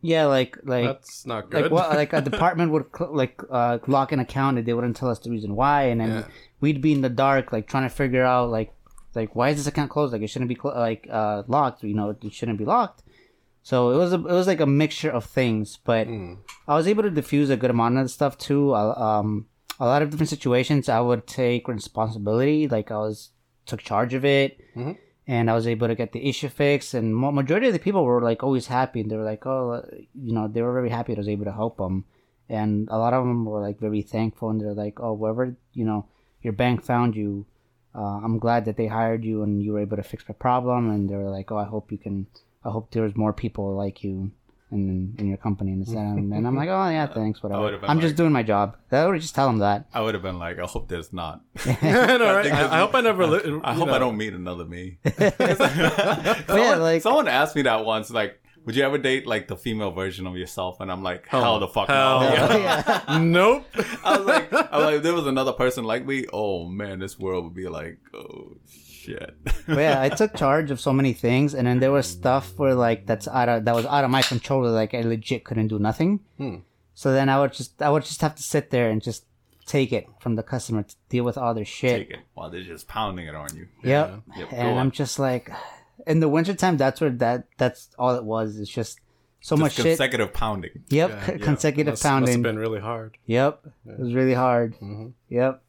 [0.00, 1.62] yeah, like like That's not good.
[1.62, 4.96] like what like a department would cl- like uh, lock an account and they wouldn't
[4.96, 6.24] tell us the reason why, and then Yeah.
[6.60, 8.72] we'd be in the dark like trying to figure out like
[9.14, 10.12] like why is this account closed?
[10.14, 11.84] Like it shouldn't be clo- like uh, locked.
[11.84, 13.01] You know, it shouldn't be locked.
[13.62, 16.38] So it was a, it was like a mixture of things, but Mm.
[16.66, 18.74] I was able to diffuse a good amount of stuff too.
[18.74, 19.46] Um,
[19.78, 22.66] a lot of different situations, I would take responsibility.
[22.68, 23.30] Like I was
[23.66, 24.96] took charge of it, Mhm.
[25.28, 26.94] and I was able to get the issue fixed.
[26.94, 29.00] And mo- majority of the people were like always happy.
[29.00, 31.14] And they were like, oh, you know, they were very happy.
[31.14, 32.04] I was able to help them,
[32.48, 34.50] and a lot of them were like very thankful.
[34.50, 36.06] And they're like, oh, wherever you know
[36.42, 37.46] your bank found you,
[37.94, 40.90] uh, I'm glad that they hired you and you were able to fix my problem.
[40.90, 42.26] And they were like, oh, I hope you can.
[42.64, 44.30] I hope there's more people like you
[44.70, 45.72] in in your company.
[45.72, 45.86] And,
[46.32, 47.78] and I'm like, oh yeah, thanks, whatever.
[47.86, 48.76] I'm just doing my job.
[48.90, 49.86] I would just tell them that.
[49.92, 51.42] I would have been like, I hope there's not.
[51.66, 52.46] I right?
[52.52, 53.26] I, I hope I never.
[53.26, 53.94] Li- I hope know.
[53.94, 54.98] I don't meet another me.
[55.18, 55.30] yeah,
[56.46, 59.90] Someone, like- someone asked me that once, like, Would you ever date like the female
[59.90, 60.80] version of yourself?
[60.80, 62.32] And I'm like, oh, hell, Hell- the fuck hell no.
[62.34, 63.02] yeah.
[63.08, 63.18] yeah.
[63.18, 63.66] nope.
[64.04, 66.26] I was like, I was like, if there was another person like me.
[66.32, 68.56] Oh man, this world would be like, oh
[69.02, 69.34] shit.
[69.66, 72.74] But yeah, I took charge of so many things, and then there was stuff where
[72.74, 74.62] like that's out of that was out of my control.
[74.70, 76.20] Like I legit couldn't do nothing.
[76.38, 76.56] Hmm.
[76.94, 79.24] So then I would just I would just have to sit there and just
[79.66, 82.08] take it from the customer to deal with all their shit.
[82.08, 83.66] Take it while they're just pounding it on you.
[83.82, 84.22] Yep.
[84.36, 84.78] Yep, go And.
[84.78, 85.50] I'm just like,
[86.06, 88.58] in the wintertime, that's where that that's all it was.
[88.58, 88.98] It's just
[89.40, 89.84] so Just much shit.
[89.86, 90.70] consecutive pounding.
[90.90, 91.38] Yep, Yeah, c- yeah.
[91.38, 92.32] consecutive Must- Must pounding.
[92.34, 93.16] have been really hard.
[93.26, 94.74] Yep, it was really hard.
[94.74, 95.08] Mm-hmm.
[95.30, 95.62] Yep,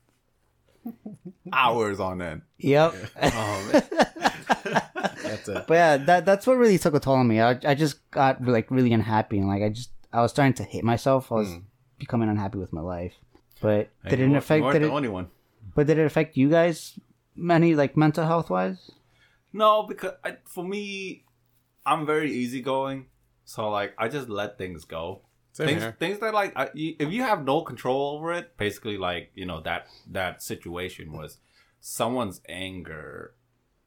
[1.51, 2.41] Hours on end.
[2.57, 2.93] yep.
[3.21, 3.83] Oh man.
[5.23, 5.65] That's it.
[5.67, 7.39] But yeah, that that's what really took a toll on me.
[7.41, 10.63] I, I just got like really unhappy and like I just I was starting to
[10.63, 11.31] hate myself.
[11.31, 11.57] I was Hmm.
[11.99, 13.13] becoming unhappy with my life.
[13.61, 15.27] But Hey, did you it weren't- affect you weren't did the it, only one.
[15.75, 16.99] but did it affect you guys
[17.35, 18.91] Many like mental health wise?
[19.51, 21.23] No, because I, for me,
[21.85, 23.07] I'm very easygoing.
[23.45, 25.21] So like, I just let things go.
[25.53, 25.95] Same things, here.
[25.99, 29.61] things that like, I, if you have no control over it, basically like you know
[29.61, 31.37] that that situation was
[31.79, 33.33] someone's anger.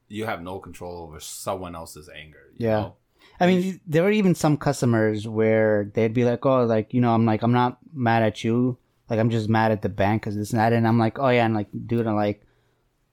[0.08, 2.50] You have no control over someone else's anger.
[2.56, 2.80] you Yeah.
[2.80, 2.96] know?
[3.40, 7.12] I mean, there were even some customers where they'd be like, "Oh, like you know,
[7.12, 8.78] I'm like, I'm not mad at you.
[9.10, 11.28] Like, I'm just mad at the bank because this and that." And I'm like, "Oh
[11.28, 12.46] yeah," and like, dude, I'm like,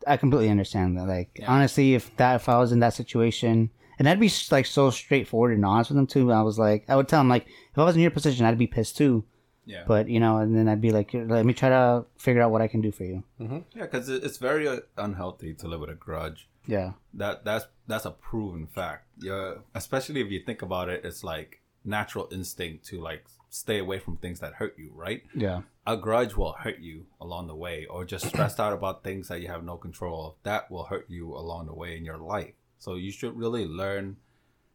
[0.06, 1.08] I completely understand that.
[1.08, 1.52] Like, Yeah.
[1.52, 3.72] honestly, if that if I was in that situation,
[4.04, 6.30] and I'd be like so straightforward and honest with them too.
[6.30, 8.58] I was like, I would tell them like, if I was in your position, I'd
[8.58, 9.24] be pissed too.
[9.66, 9.86] Yeah.
[9.88, 12.62] But you know, and then I'd be like, let me try to figure out what
[12.62, 13.24] I can do for you.
[13.39, 16.50] yeah, because it's very uh, unhealthy to live with a grudge.
[16.66, 19.06] Yeah, That that's that's a proven fact.
[19.20, 24.00] Yeah, especially if you think about it, it's like natural instinct to like stay away
[24.00, 25.24] from things that hurt you, right?
[25.34, 29.30] yeah, a grudge will hurt you along the way or just stressed out about things
[29.30, 32.18] that you have no control of that will hurt you along the way in your
[32.18, 34.17] life so you should really learn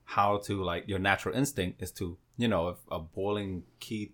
[0.05, 4.13] how to like your natural instinct is to you know if a boiling key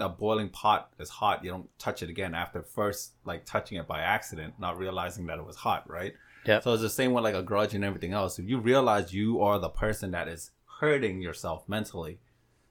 [0.00, 3.86] a boiling pot is hot you don't touch it again after first like touching it
[3.86, 6.14] by accident not realizing that it was hot right?
[6.46, 6.62] Yep.
[6.62, 8.38] so it's the same with like a grudge and everything else.
[8.38, 12.20] If you realize you are the person that is hurting yourself mentally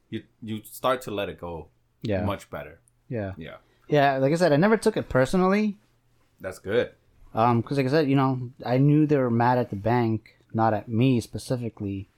[0.10, 1.68] you you start to let it go
[2.02, 2.80] yeah, much better.
[3.10, 3.58] Yeah, yeah.
[3.88, 4.18] Yeah.
[4.18, 5.78] Like I said, I never took it personally.
[6.40, 6.92] that's good.
[7.34, 10.37] Um, because like I said, you know, I knew they were mad at the bank,
[10.54, 12.10] not at me specifically.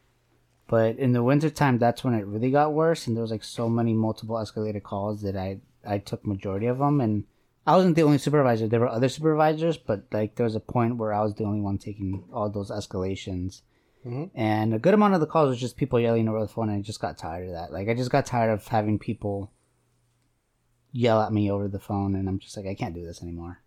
[0.67, 3.67] But in the wintertime, that's when it really got worse, and there was like so
[3.69, 7.23] many multiple escalated calls that I I took majority of them, and
[7.65, 8.67] I wasn't the only supervisor.
[8.67, 11.61] There were other supervisors, but like there was a point where I was the only
[11.61, 13.61] one taking all those escalations.
[14.05, 14.29] Mhm.
[14.33, 16.77] And a good amount of the calls was just people yelling over the phone, and
[16.77, 17.73] I just got tired of that.
[17.73, 19.51] Like I just got tired of having people
[20.91, 23.59] yell at me over the phone, and I'm just like, I can't do this anymore.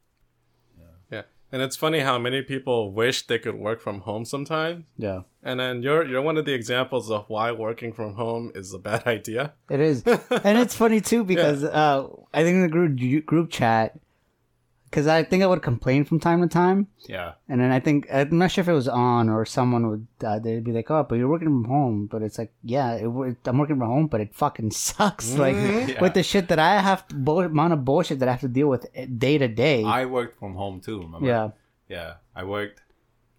[1.53, 1.57] Yeah.
[1.57, 4.85] And it's funny how many people wish they could work from home sometimes.
[4.97, 5.23] Yeah.
[5.43, 8.79] And then you're you're one of the examples of why working from home is a
[8.79, 9.53] bad idea.
[9.69, 13.99] It is, and it's funny too because uh, I think in the group group chat,
[14.93, 18.07] because I think I would complain from time to time, yeah and then I think
[18.13, 21.03] I'm not sure if it was on or someone would uh, they'd be like, "Oh,
[21.09, 24.07] but you're working from home," but it's like, yeah, it, wo- I'm working from home,
[24.13, 25.31] but it fucking sucks.
[25.31, 25.41] Mm-hmm.
[25.47, 26.01] Like Yeah.
[26.03, 28.49] with the shit that I have, to, bull- amount of bullshit that I have to
[28.61, 29.83] deal with eh, day to day.
[29.85, 31.01] I worked from home too.
[31.03, 31.27] Remember?
[31.27, 31.51] Yeah,
[31.89, 32.13] yeah.
[32.37, 32.83] I worked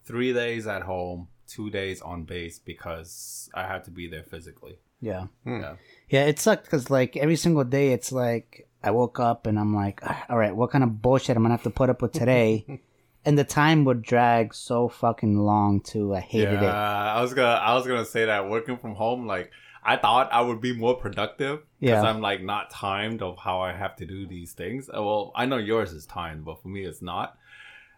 [0.05, 4.79] three days at home, two days on base because I had to be there physically.
[5.01, 5.61] yeah, Yeah, hmm.
[6.09, 6.25] yeah.
[6.31, 10.01] It sucked because like every single day, it's like I woke up and I'm like,
[10.03, 12.81] "Ah, all right, what kind of bullshit I'm gonna have to put up with today?
[13.25, 16.13] and the time would drag so fucking long too.
[16.13, 16.69] I hated yeah.
[16.69, 17.17] it.
[17.17, 19.51] I was gonna, I was gonna say that working from home, like
[19.85, 22.09] I thought I would be more productive because Yeah.
[22.09, 24.89] I'm like not timed of how I have to do these things.
[24.89, 27.37] Uh, Well, I know yours is timed, but for me, it's not.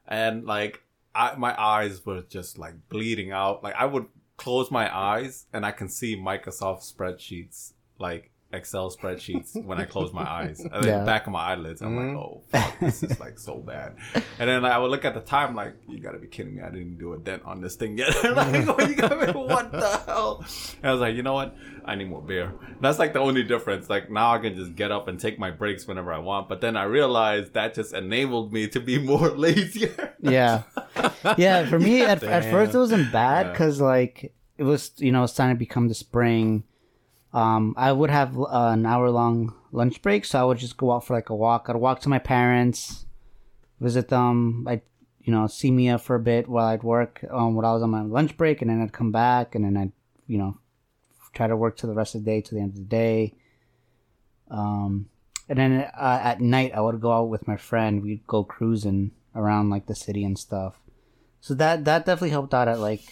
[0.08, 3.63] And like, I my eyes were just like bleeding out.
[3.63, 9.62] Like I would close my eyes and I can see Microsoft spreadsheets, like Excel spreadsheets,
[9.65, 10.60] when I close my eyes.
[10.62, 11.03] And then Yeah.
[11.03, 12.08] back of my eyelids, I'm Mhm.
[12.08, 13.95] like, oh, fuck, this is like so bad.
[14.39, 16.62] And then like, I would look at the time, like, you gotta be kidding me!
[16.62, 18.13] I didn't do a dent on this thing yet.
[18.23, 20.45] like, what, you got me, what the hell?
[20.81, 21.55] And I was like, you know what?
[21.84, 22.53] I need more beer.
[22.81, 23.89] That's like the only difference.
[23.89, 26.47] Like now, I can just get up and take my breaks whenever I want.
[26.47, 30.13] But then I realized that just enabled me to be more lazier.
[30.21, 30.63] Yeah,
[31.38, 31.65] yeah.
[31.65, 33.51] For me, at, at first it wasn't bad Yeah.
[33.51, 36.63] because like it was, you know, it's starting to become the spring.
[37.36, 40.93] Um, I would have uh, an hour long lunch break, so I would just go
[40.93, 41.65] out for like a walk.
[41.67, 43.06] I'd walk to my parents,
[43.82, 44.65] visit them.
[44.69, 44.84] I'd,
[45.19, 47.89] you know, see Mia for a bit while I'd work um, while I was on
[47.89, 49.91] my lunch break, and then I'd come back, and then I'd,
[50.28, 50.58] you know,
[51.34, 53.34] try to work to the rest of the day to the end of the day.
[54.50, 55.10] Um,
[55.50, 58.02] and then uh, at night I would go out with my friend.
[58.02, 60.80] We'd go cruising around like the city and stuff.
[61.41, 63.04] So that that definitely helped out at like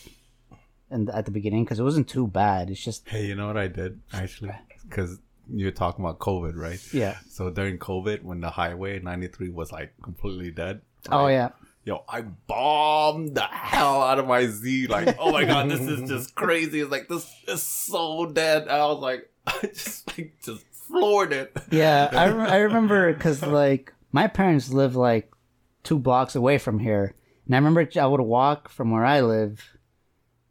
[1.06, 2.70] the, at the beginning because it wasn't too bad.
[2.70, 4.52] It's just Hey, you know what I did actually?
[4.88, 5.20] Because
[5.52, 6.80] you're talking about COVID, right?
[6.94, 7.18] yeah.
[7.30, 10.82] So during COVID, when the highway 93 was like completely dead.
[11.12, 11.50] Oh yeah.
[11.86, 14.88] Yo, I bombed the hell out of my Z.
[14.88, 16.80] Like, oh my god, this is just crazy.
[16.80, 18.64] It's like this is so dead.
[18.64, 21.52] And I was like, I just like just floored it.
[21.72, 25.30] Yeah, I, rem- I remember because like my parents live like
[25.84, 29.62] two blocks away from here, and I remember I would walk from where I live,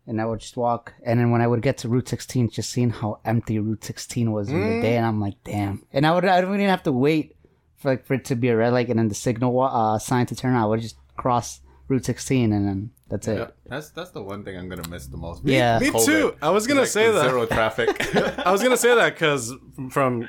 [0.06, 2.70] and I would just walk, and then when I would get to Route 16, just
[2.70, 5.84] seeing how empty Route 16 was in the day, and I'm like, damn.
[5.92, 7.36] And I would I wouldn't even have to wait
[7.76, 10.26] for like for it to be a red light and then the signal uh, sign
[10.26, 10.62] to turn on.
[10.62, 13.54] I would just cross Route 16, and then that's it.
[13.66, 15.44] That's that's the one thing I'm gonna miss the most.
[15.44, 15.78] Yeah.
[15.78, 16.06] Me COVID.
[16.06, 16.36] too.
[16.40, 17.28] I was gonna Like, say that.
[17.28, 17.88] zero traffic.
[18.46, 19.52] I was gonna say that because
[19.90, 20.28] from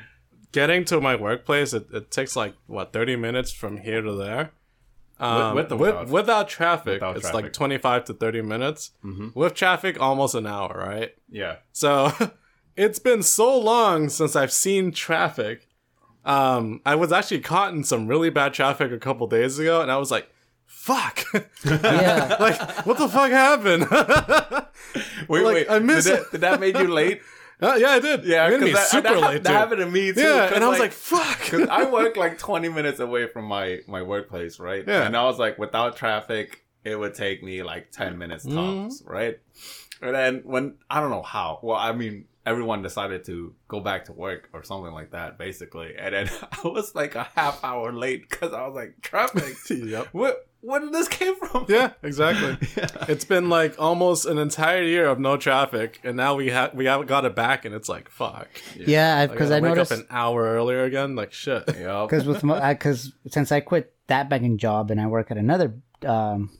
[0.52, 4.52] getting to my workplace, it, it takes like what thirty minutes from here to there.
[5.20, 6.08] Um, with with- without?
[6.08, 7.36] without traffic, Without it's traffic.
[7.38, 7.44] Mm-hmm.
[7.46, 8.90] like twenty five to thirty minutes.
[9.34, 11.14] With traffic, almost an hour, right?
[11.30, 11.56] yeah.
[11.72, 12.12] So
[12.76, 15.68] it's been so long since I've seen traffic.
[16.24, 19.90] Um, I was actually caught in some really bad traffic a couple days ago, and
[19.92, 20.28] I was like,
[20.66, 21.24] "Fuck!
[21.64, 22.36] Yeah.
[22.40, 23.86] like, what the fuck happened?"
[25.28, 25.70] Wait, Like, wait.
[25.70, 26.30] I miss did it.
[26.32, 27.20] Did that make you late?
[27.60, 28.24] Uh, yeah, I did.
[28.24, 29.42] Yeah, it made me because super that, late.
[29.42, 29.56] that dude.
[29.56, 30.20] happened to me too.
[30.20, 34.02] Yeah, and I was like, "Fuck!" I work like 20 minutes away from my my
[34.02, 34.84] workplace, right?
[34.86, 35.06] Yeah.
[35.06, 39.38] And I was like, without traffic, it would take me like 10 minutes tops, right?
[40.02, 41.60] And then when I don't know how.
[41.62, 45.94] Well, I mean, everyone decided to go back to work or something like that, basically.
[45.98, 46.30] And then
[46.64, 49.54] I was like a half hour late because I was like, traffic.
[49.70, 50.08] Yep.
[50.12, 50.48] What?
[50.64, 51.66] Where did this came from?
[51.68, 52.56] Yeah, exactly.
[53.06, 56.86] It's been like almost an entire year of no traffic, and now we have we
[56.86, 58.48] have got it back, and it's like fuck.
[58.74, 61.14] Yeah, because gotta I, wake noticed up an hour earlier again.
[61.14, 61.64] Like shit.
[61.78, 62.08] Yup.
[62.08, 65.74] because with because since I quit that banking job and I work at another
[66.06, 66.50] um,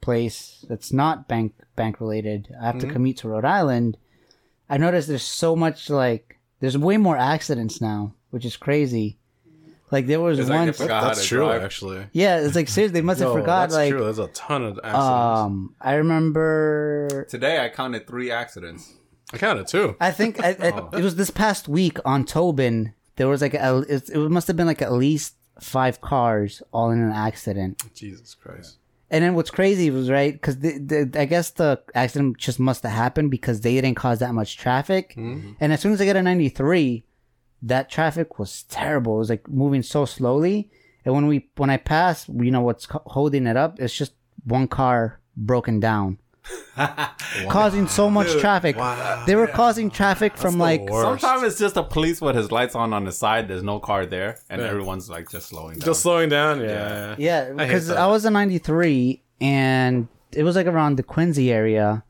[0.00, 3.98] place that's not bank bank related, I have to commute to Rhode Island.
[4.70, 9.18] I noticed there's so much like there's way more accidents now, which is crazy.
[9.90, 11.62] Like there was It's like they once, forgot how That's true, drive.
[11.62, 12.06] actually.
[12.12, 13.60] yeah, it's like seriously, they must have Yo, forgot.
[13.70, 14.04] that's Like, true.
[14.04, 14.96] There's a ton of accidents.
[15.06, 18.94] um, I remember Today I counted three accidents.
[19.32, 19.96] I counted two.
[20.00, 20.90] I think I, I, Oh.
[20.96, 22.94] it was this past week on Tobin.
[23.16, 26.90] There was like a, it, it must have been like at least five cars all
[26.90, 27.82] in an accident.
[27.94, 28.76] Jesus Christ.
[29.10, 32.82] And then what's crazy was right because the, the, I guess the accident just must
[32.82, 35.14] have happened because they didn't cause that much traffic.
[35.16, 37.04] And as soon as I get a 93,
[37.62, 39.16] that traffic was terrible.
[39.16, 40.70] It was like moving so slowly.
[41.04, 43.78] And when we when I passed, you know what's holding it up?
[43.80, 44.12] It's just
[44.44, 46.18] one car broken down,
[47.48, 48.76] causing so much traffic.
[49.26, 51.20] They were causing traffic from like worst.
[51.22, 53.48] Sometimes it's just a police with his lights on on the side.
[53.48, 54.68] There's no car there, and Yeah.
[54.68, 55.86] everyone's like just slowing down.
[55.86, 56.60] Just slowing down.
[56.60, 57.14] Yeah.
[57.18, 57.98] Yeah, hate because that.
[57.98, 62.04] I, was a 93 and it was like around the Quincy area.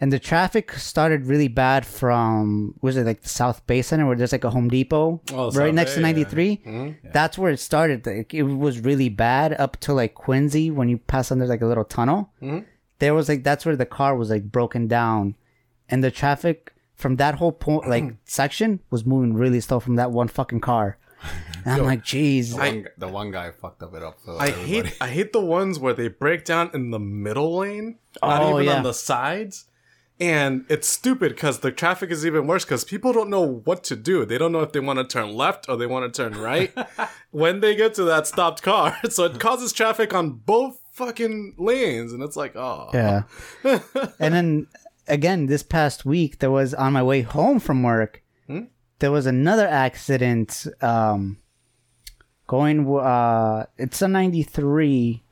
[0.00, 4.14] And the traffic started really bad from, was it like the South Bay Center where
[4.14, 6.12] there's like a Home Depot Oh, right South next to Bay, yeah.
[6.12, 6.62] 93?
[6.64, 7.12] Mhm.
[7.12, 8.06] That's where it started.
[8.06, 11.66] Like, it was really bad up to like Quincy when you pass under like a
[11.66, 12.30] little tunnel.
[12.40, 12.64] Mhm.
[13.00, 15.34] There was like, that's where the car was like broken down.
[15.88, 20.12] And the traffic from that whole point, like section was moving really slow from that
[20.12, 20.96] one fucking car.
[21.64, 22.50] And I'm like, jeez.
[22.52, 24.20] the, one, the one guy fucked up it up.
[24.20, 24.68] For I everybody.
[24.88, 28.54] hate I hate the ones where they break down in the middle lane, not Oh,
[28.60, 28.76] even yeah.
[28.76, 29.64] on the sides.
[30.20, 33.94] And it's stupid because the traffic is even worse because people don't know what to
[33.94, 34.24] do.
[34.24, 36.72] They don't know if they want to turn left or they want to turn right
[37.30, 38.96] when they get to that stopped car.
[39.10, 43.22] So it causes traffic on both fucking lanes, and it's like, oh, Yeah.
[44.18, 44.66] and then
[45.06, 48.64] again, this past week, there was on my way home from work, Hmm?
[48.98, 50.66] there was another accident.
[50.82, 51.38] Um,
[52.48, 55.22] going, uh, it's a ninety three,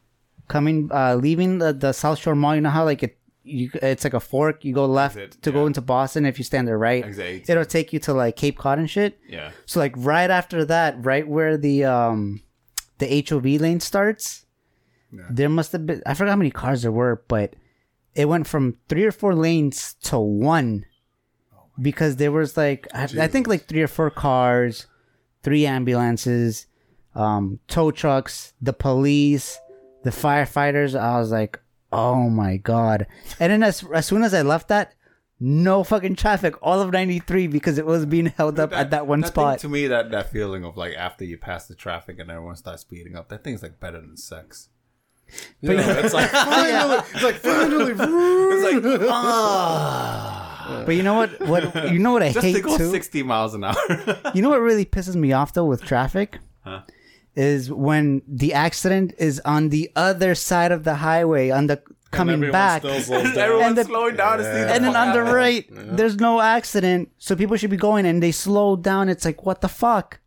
[0.48, 2.54] coming, uh, leaving the, the South Shore Mall.
[2.54, 4.64] You know how like it, you, it's like a fork.
[4.64, 6.26] You go left Exit, to go into Boston.
[6.26, 9.18] If you stand there right, Exit it'll take you to like Cape Cod and shit.
[9.28, 9.50] Yeah.
[9.66, 12.42] So like right after that, right where the um
[12.98, 14.46] the HOV lane starts,
[15.12, 15.24] Yeah.
[15.30, 17.54] there must have been I forgot how many cars there were, but
[18.14, 20.86] it went from three or four lanes to one
[21.80, 24.86] because there was like I, I think like three or four cars,
[25.42, 26.66] three ambulances,
[27.14, 29.58] um, tow trucks, the police,
[30.04, 30.98] the firefighters.
[30.98, 31.60] I was like,
[31.92, 33.06] oh my god!
[33.40, 34.92] And then as as soon as I left that.
[35.38, 39.20] No fucking traffic, all of 93 because it was being held up at that one
[39.20, 39.58] thing spot.
[39.58, 42.80] to me, that that feeling of like after you pass the traffic and everyone starts
[42.80, 44.70] speeding up, that thing's like better than sex.
[45.60, 50.82] You know, it's like finally, it's like finally, it's like ah.
[50.86, 51.38] But you know what?
[51.46, 52.90] What you know what I just to hate go too.
[52.90, 53.76] sixty miles an hour.
[54.34, 56.80] You know what really pisses me off though with traffic Huh?
[57.36, 62.34] Is when the accident is on the other side of the highway on the coming
[62.34, 62.80] everyone back.
[62.82, 63.38] still slows down.
[63.38, 65.34] Everyone's And the- slowing down to see and then on the happen.
[65.34, 69.08] right, there's no accident, so people should be going, and they slow down.
[69.08, 70.20] It's like, what the fuck?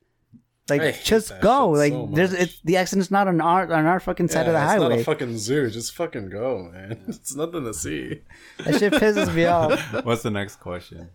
[0.69, 1.69] Like, just go.
[1.71, 2.41] Like, so there's much.
[2.41, 4.91] it's the accident's not on our on our fucking side of the Yeah, it's not
[4.91, 5.01] highway.
[5.01, 5.67] a fucking zoo.
[5.71, 7.01] Just fucking go, man.
[7.07, 8.21] It's nothing to see.
[8.63, 9.81] that shit pisses me off.
[10.05, 11.09] What's the next question?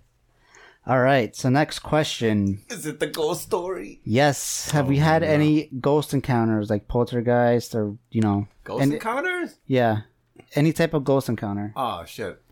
[0.86, 2.60] All right, so next question.
[2.68, 4.00] Is it the ghost story?
[4.04, 8.92] Yes, have we Oh, had any ghost encounters like poltergeist or you know, Ghost And-
[8.94, 9.56] encounters?
[9.66, 10.02] yeah,
[10.54, 11.72] any type of ghost encounter?
[11.74, 12.42] Oh shit!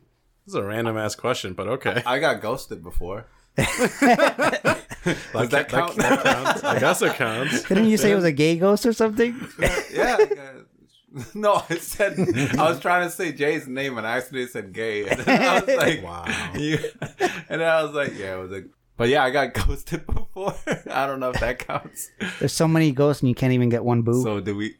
[0.46, 2.02] This is a random ass question, but okay.
[2.06, 3.26] I got ghosted before.
[3.56, 3.66] Does
[5.50, 5.96] that count?
[5.96, 6.64] That, counts.
[6.64, 7.64] I guess it counts.
[7.64, 9.38] Didn't you say it was a gay ghost or something?
[9.92, 10.16] yeah.
[11.34, 12.18] No, I said
[12.58, 15.06] I was trying to say Jay's name and I accidentally said gay.
[15.08, 16.24] And then I was like, Wow.
[16.54, 16.78] Yeah.
[17.48, 18.64] And then I was like, yeah, it was a.
[18.96, 20.54] But yeah, I got ghosted before.
[20.90, 22.10] I don't know if that counts.
[22.38, 24.22] There's so many ghosts and you can't even get one boo.
[24.22, 24.76] So do we?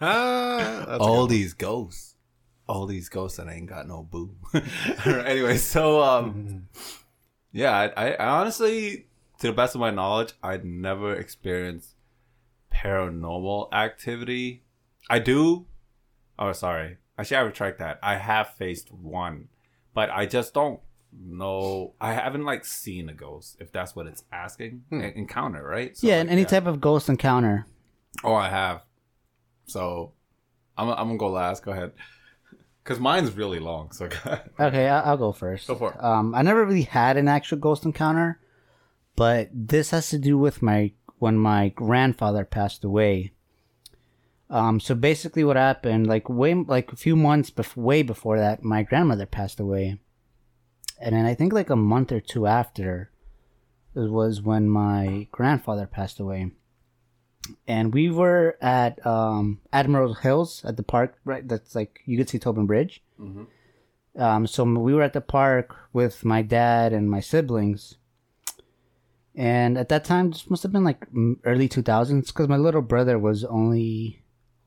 [0.00, 2.14] All these ghosts,
[2.68, 4.34] all these ghosts, and I ain't got no boo.
[5.04, 6.68] anyway, so um,
[7.52, 9.06] yeah, I, I, I honestly,
[9.40, 11.94] to the best of my knowledge, I'd never experienced
[12.72, 14.61] paranormal activity.
[15.12, 15.66] I do.
[16.38, 16.96] Oh, sorry.
[17.18, 17.98] Actually, I retract that.
[18.02, 19.48] I have faced one,
[19.94, 20.80] but I just don't
[21.12, 21.92] know.
[22.00, 24.84] I haven't like seen a ghost, if that's what it's asking.
[24.90, 25.94] En- Encounter, right?
[25.96, 27.66] So, yeah, like, any type of ghost encounter.
[28.24, 28.82] Oh, I have.
[29.66, 30.12] So,
[30.78, 31.62] I'm, I'm gonna go last.
[31.62, 31.92] Go ahead,
[32.82, 33.92] because mine's really long.
[33.92, 34.08] So.
[34.58, 35.68] Okay, I- I'll go first.
[35.68, 36.02] Go for it.
[36.02, 38.40] Um, I never really had an actual ghost encounter,
[39.14, 43.32] but this has to do with my when my grandfather passed away.
[44.52, 48.62] Um, so basically, what happened, like way, like a few months bef- way before that,
[48.62, 49.98] my grandmother passed away,
[51.00, 53.10] and then I think like a month or two after,
[53.96, 56.50] it was when my grandfather passed away.
[57.66, 61.48] And we were at um, Admiral Hills at the park, right?
[61.48, 63.02] That's like you could see Tobin Bridge.
[64.16, 67.96] Um, so we were at the park with my dad and my siblings.
[69.34, 71.06] And at that time, this must have been like
[71.44, 74.21] early 2000s because my little brother was only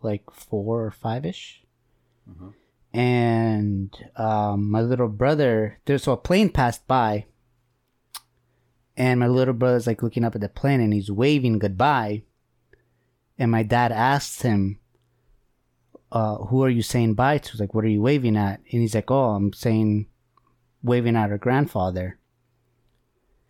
[0.06, 1.64] like four or five ish.
[2.94, 7.26] And um, my little brother, there's so a plane passed by.
[8.96, 12.24] And my little brother's like looking up at the plane and he's waving goodbye.
[13.38, 14.80] And my dad asked him,
[16.12, 17.58] uh, who are you saying bye to?
[17.58, 18.62] Like, what are you waving at?
[18.72, 20.08] And he's like, oh, I'm saying,
[20.82, 22.18] waving at our grandfather.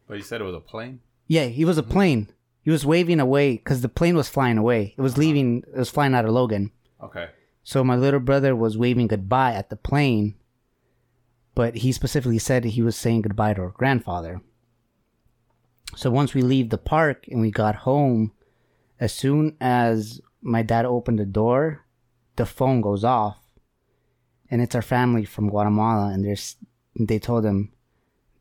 [0.08, 1.02] But you said it was a plane.
[1.28, 2.30] Yeah, he was a plane.
[2.66, 4.96] He was waving away because the plane was flying away.
[4.98, 5.22] It was uh-huh.
[5.22, 5.64] leaving.
[5.68, 6.72] It was flying out of Logan.
[7.00, 7.28] Okay.
[7.62, 10.34] So my little brother was waving goodbye at the plane,
[11.54, 14.42] but he specifically said he was saying goodbye to our grandfather.
[15.96, 18.32] So once we leave the park and we got home,
[19.00, 21.86] as soon as my dad opened the door,
[22.36, 23.38] the phone goes off,
[24.50, 26.56] and it's our family from Guatemala, and there's
[27.00, 27.72] they told him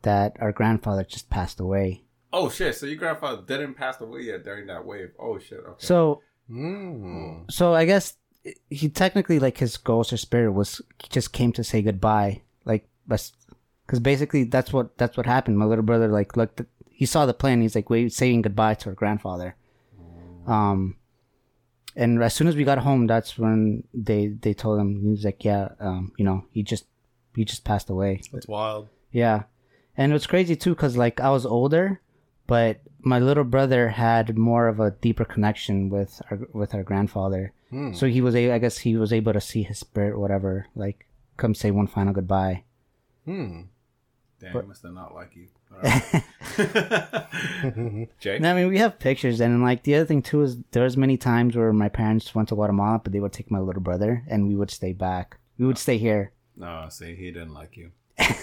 [0.01, 2.05] that our grandfather just passed away.
[2.37, 2.75] Oh shit!
[2.75, 5.13] So your grandfather didn't pass away yet during that wave.
[5.19, 5.61] Oh shit!
[5.61, 5.75] Okay.
[5.79, 6.21] So
[6.51, 7.51] Mm.
[7.51, 8.15] so I guess
[8.69, 14.01] he technically like his ghost or spirit was just came to say goodbye, like because
[14.03, 15.59] basically that's what that's what happened.
[15.59, 17.63] My little brother like looked, at, he saw the plane.
[17.63, 19.57] He's like wait, saying goodbye to her grandfather.
[20.47, 20.97] Um,
[21.97, 25.25] and as soon as we got home, that's when they they told him he was
[25.25, 26.85] like, yeah, um, you know, he just
[27.35, 28.21] he just passed away.
[28.33, 28.89] That's wild.
[29.13, 29.45] Yeah,
[29.97, 32.03] and it was crazy too because like I was older,
[32.47, 37.53] but my little brother had more of a deeper connection with our with our grandfather.
[37.95, 41.09] So he was a I guess he was able to see his spirit, whatever, like
[41.37, 42.63] come say one final goodbye.
[43.25, 43.63] Hmm.
[44.39, 45.49] Damn, he must have not like you.
[45.73, 46.23] All right.
[48.21, 48.37] Jay.
[48.37, 50.97] And I mean, we have pictures, and like the other thing too is there was
[50.97, 54.23] many times where my parents went to Guatemala, but they would take my little brother,
[54.29, 55.39] and we would stay back.
[55.59, 56.33] We would stay here.
[56.57, 57.91] No, see, he didn't like you.
[58.19, 58.39] I'm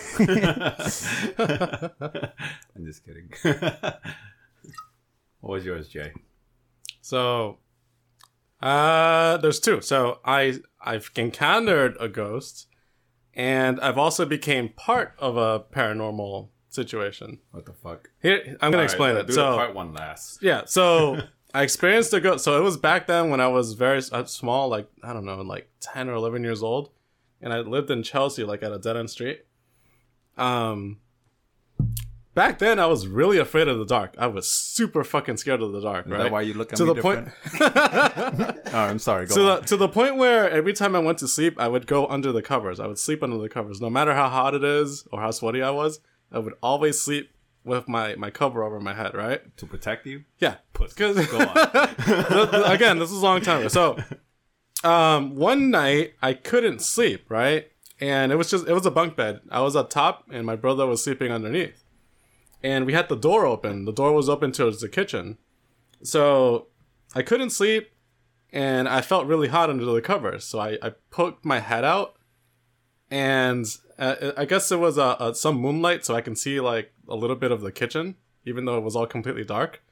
[2.86, 3.32] just kidding.
[5.40, 6.12] what was yours, Jay?
[7.02, 7.58] So,
[8.62, 9.82] uh, there's two.
[9.82, 12.68] So I I've encountered a ghost,
[13.34, 17.40] and I've also became part of a paranormal situation.
[17.52, 18.10] What the fuck?
[18.22, 19.32] Here, I'm gonna explain it.
[19.34, 20.44] So part one last.
[20.44, 21.22] yeah, so
[21.54, 22.44] I experienced a ghost.
[22.44, 25.42] So it was back then when I was very uh, small, like I don't know,
[25.42, 26.90] like ten or eleven years old,
[27.42, 29.46] and I lived in Chelsea, like at a dead end street.
[30.38, 31.00] Um,
[32.34, 34.16] back then I was really afraid of the dark.
[34.18, 36.06] I was super fucking scared of the dark.
[36.06, 36.24] Is right?
[36.24, 37.30] that why you look at to me the point.
[38.74, 39.28] oh, I'm sorry.
[39.28, 39.62] Go to on.
[39.62, 42.32] the to the point where every time I went to sleep, I would go under
[42.32, 42.80] the covers.
[42.80, 45.62] I would sleep under the covers, no matter how hot it is or how sweaty
[45.62, 46.00] I was.
[46.32, 47.32] I would always sleep
[47.64, 49.14] with my my cover over my head.
[49.14, 49.56] Right?
[49.58, 50.24] to protect you?
[50.40, 50.56] Yeah.
[50.74, 51.18] Because
[52.68, 53.68] again, this is a long time ago.
[53.68, 53.98] So
[54.84, 57.71] um, one night I couldn't sleep, right?
[58.02, 59.42] And it was just it was a bunk bed.
[59.52, 61.84] I was up top, and my brother was sleeping underneath.
[62.64, 63.86] And we had the door open.
[63.86, 65.38] The door was open towards the kitchen,
[66.04, 66.68] so
[67.16, 67.92] I couldn't sleep,
[68.52, 70.46] and I felt really hot under the covers.
[70.46, 72.16] So I, I poked my head out,
[73.10, 73.66] and
[74.00, 77.16] uh, I guess it was uh, uh, some moonlight, so I can see like a
[77.16, 79.84] little bit of the kitchen, even though it was all completely dark.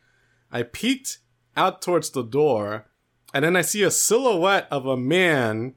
[0.51, 1.20] I peeked
[1.55, 2.88] out towards the door,
[3.34, 5.76] and then I see a silhouette of a man,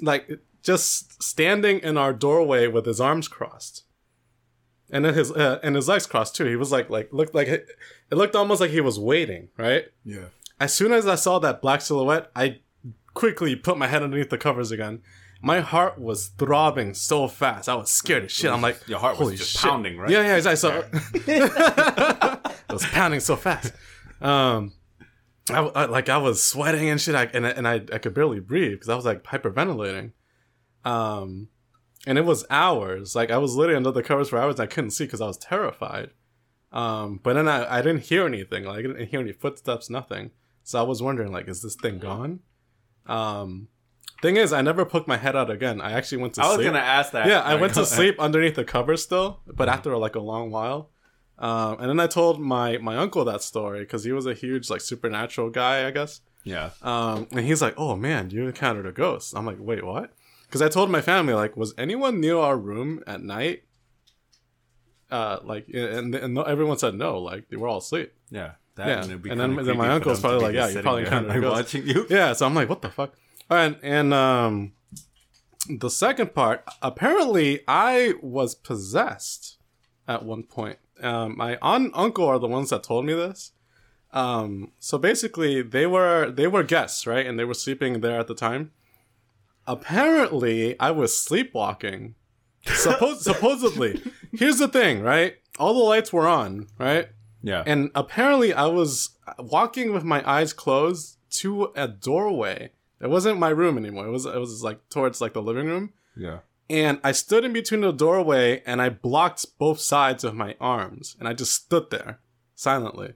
[0.00, 3.84] like just standing in our doorway with his arms crossed,
[4.90, 6.44] and then his uh, and his legs crossed too.
[6.46, 7.66] He was like like looked like it
[8.10, 9.84] looked almost like he was waiting, right?
[10.04, 10.26] Yeah.
[10.58, 12.60] As soon as I saw that black silhouette, I
[13.14, 15.02] quickly put my head underneath the covers again.
[15.42, 17.68] My heart was throbbing so fast.
[17.68, 18.50] I was scared as shit.
[18.50, 19.60] I'm like, Your heart was just shit.
[19.70, 20.10] pounding, right?
[20.10, 20.56] Yeah, yeah, exactly.
[20.56, 23.72] So it was pounding so fast.
[24.20, 24.72] Um,
[25.50, 28.14] I, I- like I was sweating and shit, I, and I, and I I could
[28.14, 30.12] barely breathe because I was like hyperventilating.
[30.86, 31.48] Um,
[32.06, 33.14] and it was hours.
[33.14, 34.54] Like I was literally under the covers for hours.
[34.58, 36.10] And I couldn't see because I was terrified.
[36.72, 38.64] Um, but then I, I didn't hear anything.
[38.64, 40.30] Like I didn't hear any footsteps, nothing.
[40.62, 42.40] So I was wondering, like, is this thing gone?
[43.06, 43.68] Um,
[44.20, 45.80] thing is, I never poked my head out again.
[45.80, 46.44] I actually went to sleep.
[46.44, 46.66] I was sleep.
[46.66, 47.28] gonna ask that.
[47.28, 50.90] Yeah, I went to sleep underneath the covers still, but after like a long while.
[51.38, 54.70] Um, and then I told my my uncle that story because he was a huge
[54.70, 56.20] like supernatural guy, I guess.
[56.44, 56.70] Yeah.
[56.82, 60.12] Um, and he's like, "Oh man, you encountered a ghost." I'm like, "Wait, what?"
[60.46, 63.64] Because I told my family like, "Was anyone near our room at night?"
[65.10, 67.18] Uh, like, and, and no- everyone said no.
[67.18, 68.12] Like they were all asleep.
[68.30, 68.52] Yeah.
[68.76, 69.16] That, Yeah.
[69.16, 71.48] be And then- then my uncle's probably like, "Yeah, you sitting probably kind encountered a
[71.48, 72.06] like, ghost." watching you.
[72.10, 73.14] Yeah, so I'm like, what the fuck?
[73.48, 74.72] And and um,
[75.68, 79.56] the second part, apparently, I was possessed
[80.06, 80.78] at one point.
[81.02, 83.52] Um, my aunt and uncle are the ones that told me this.
[84.12, 88.26] Um, so basically, they were they were guests, right, and they were sleeping there at
[88.28, 88.72] the time.
[89.66, 92.14] Apparently, I was sleepwalking.
[92.66, 94.02] Suppos- supposedly,
[94.32, 95.36] here's the thing, right?
[95.58, 97.08] All the lights were on, right?
[97.42, 97.62] Yeah.
[97.66, 102.70] And apparently, I was walking with my eyes closed to a doorway.
[103.00, 104.06] It wasn't my room anymore.
[104.06, 105.92] It was it was like towards like the living room.
[106.16, 106.38] yeah.
[106.68, 111.14] And I stood in between the doorway and I blocked both sides of my arms.
[111.20, 112.18] And I just stood there
[112.56, 113.12] silently.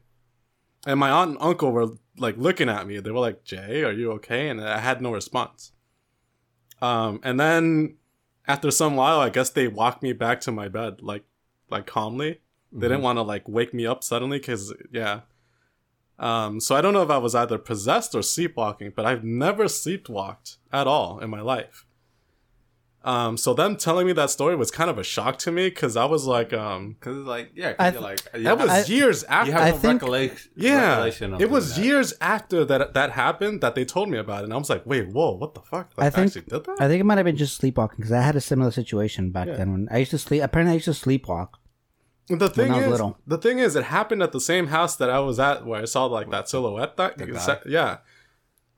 [0.87, 3.01] And my aunt and uncle were like looking at me.
[3.01, 4.49] They were like, Jay, are you okay?
[4.49, 5.73] And I had no response.
[6.81, 7.97] Um, and then
[8.47, 11.25] after some while, I guess they walked me back to my bed, like
[11.69, 12.41] like calmly.
[12.73, 15.21] They didn't want to like wake me up suddenly because yeah.
[16.19, 19.65] Um, so I don't know if I was either possessed or sleepwalking, but I've never
[19.65, 21.87] sleepwalked at all in my life.
[23.03, 25.97] Um, so them telling me that story was kind of a shock to me because
[25.97, 28.71] I was like, um, Because it's like, yeah, I because you're like, you that was
[28.71, 29.53] have, years you after.
[29.53, 30.51] have I no think- recollection.
[30.55, 31.83] yeah, recollection of it was that.
[31.85, 34.85] years after that that happened that they told me about it, and I was like,
[34.85, 35.93] wait, whoa, what the fuck?
[35.97, 36.77] Like, I think- actually did that?
[36.79, 39.49] I think it might have been just sleepwalking because I had a similar situation back
[39.49, 39.57] Yeah.
[39.57, 40.43] then when I used to sleep.
[40.43, 41.49] Apparently, I used to sleepwalk.
[42.29, 43.19] The thing I was is, little.
[43.27, 45.87] the thing is, it happened at the same house that I was at, where I
[45.87, 46.99] saw like that silhouette.
[46.99, 47.39] That The guy?
[47.39, 47.99] se- yeah.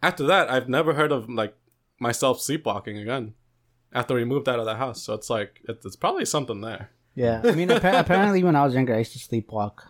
[0.01, 1.55] After that, I've never heard of like
[1.99, 3.35] myself sleepwalking again.
[3.95, 6.91] After we moved out of the house, so it's like it, it's probably something there.
[7.15, 9.81] Yeah, I mean, appa- apparently when I was younger, I used to sleepwalk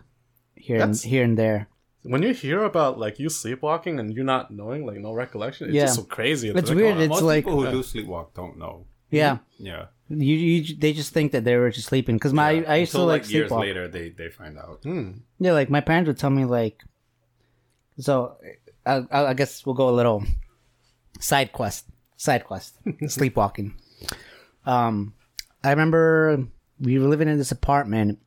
[0.55, 1.67] here and here and there.
[2.03, 5.75] When you hear about like you sleepwalking and you not knowing, like no recollection, it's
[5.75, 5.83] Yeah.
[5.85, 6.51] just so crazy.
[6.51, 7.03] to It's think weird, about.
[7.03, 7.71] it's Most like- people who Yeah.
[7.71, 8.85] do sleepwalk don't know.
[9.09, 9.85] Yeah, Yeah.
[10.09, 12.71] you, you they just think that they were just sleeping because my Yeah.
[12.73, 13.59] I used Until, to like, years sleepwalk.
[13.61, 14.79] later they they find out.
[14.83, 15.11] Hmm.
[15.39, 16.83] Yeah, like my parents would tell me like,
[17.99, 18.35] so
[18.85, 20.25] I, I I guess we'll go a little
[21.19, 21.85] side quest,
[22.17, 22.75] side quest,
[23.07, 23.75] sleepwalking.
[24.65, 25.13] Um,
[25.63, 26.45] I remember
[26.79, 28.19] we were living in this apartment,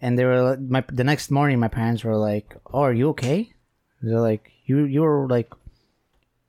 [0.00, 1.58] and they were my the next morning.
[1.60, 3.52] My parents were like, "Oh, are you okay?"
[4.02, 5.52] They're like, "You you were like,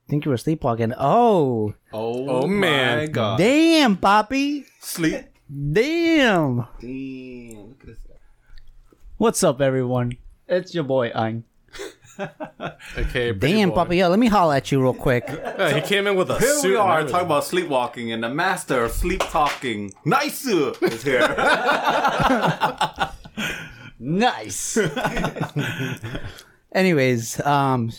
[0.08, 2.98] think you were sleepwalking." Oh, Oh, man.
[2.98, 3.38] my god.
[3.38, 5.24] damn, Poppy, Sleep.
[5.48, 6.66] damn.
[6.80, 7.68] Damn.
[7.72, 8.14] Look at this guy.
[9.16, 10.12] What's up, everyone?
[10.46, 11.44] It's your boy Ang.
[12.98, 13.74] Okay, Damn, boy.
[13.76, 15.24] Poppy, yo, let me holler at you real quick.
[15.58, 16.70] Yeah, he came in with a Here suit.
[16.70, 21.20] we are talking about sleepwalking, and the master of sleep talking, Nice, is here.
[24.00, 24.78] Nice.
[26.72, 27.90] Anyways, um,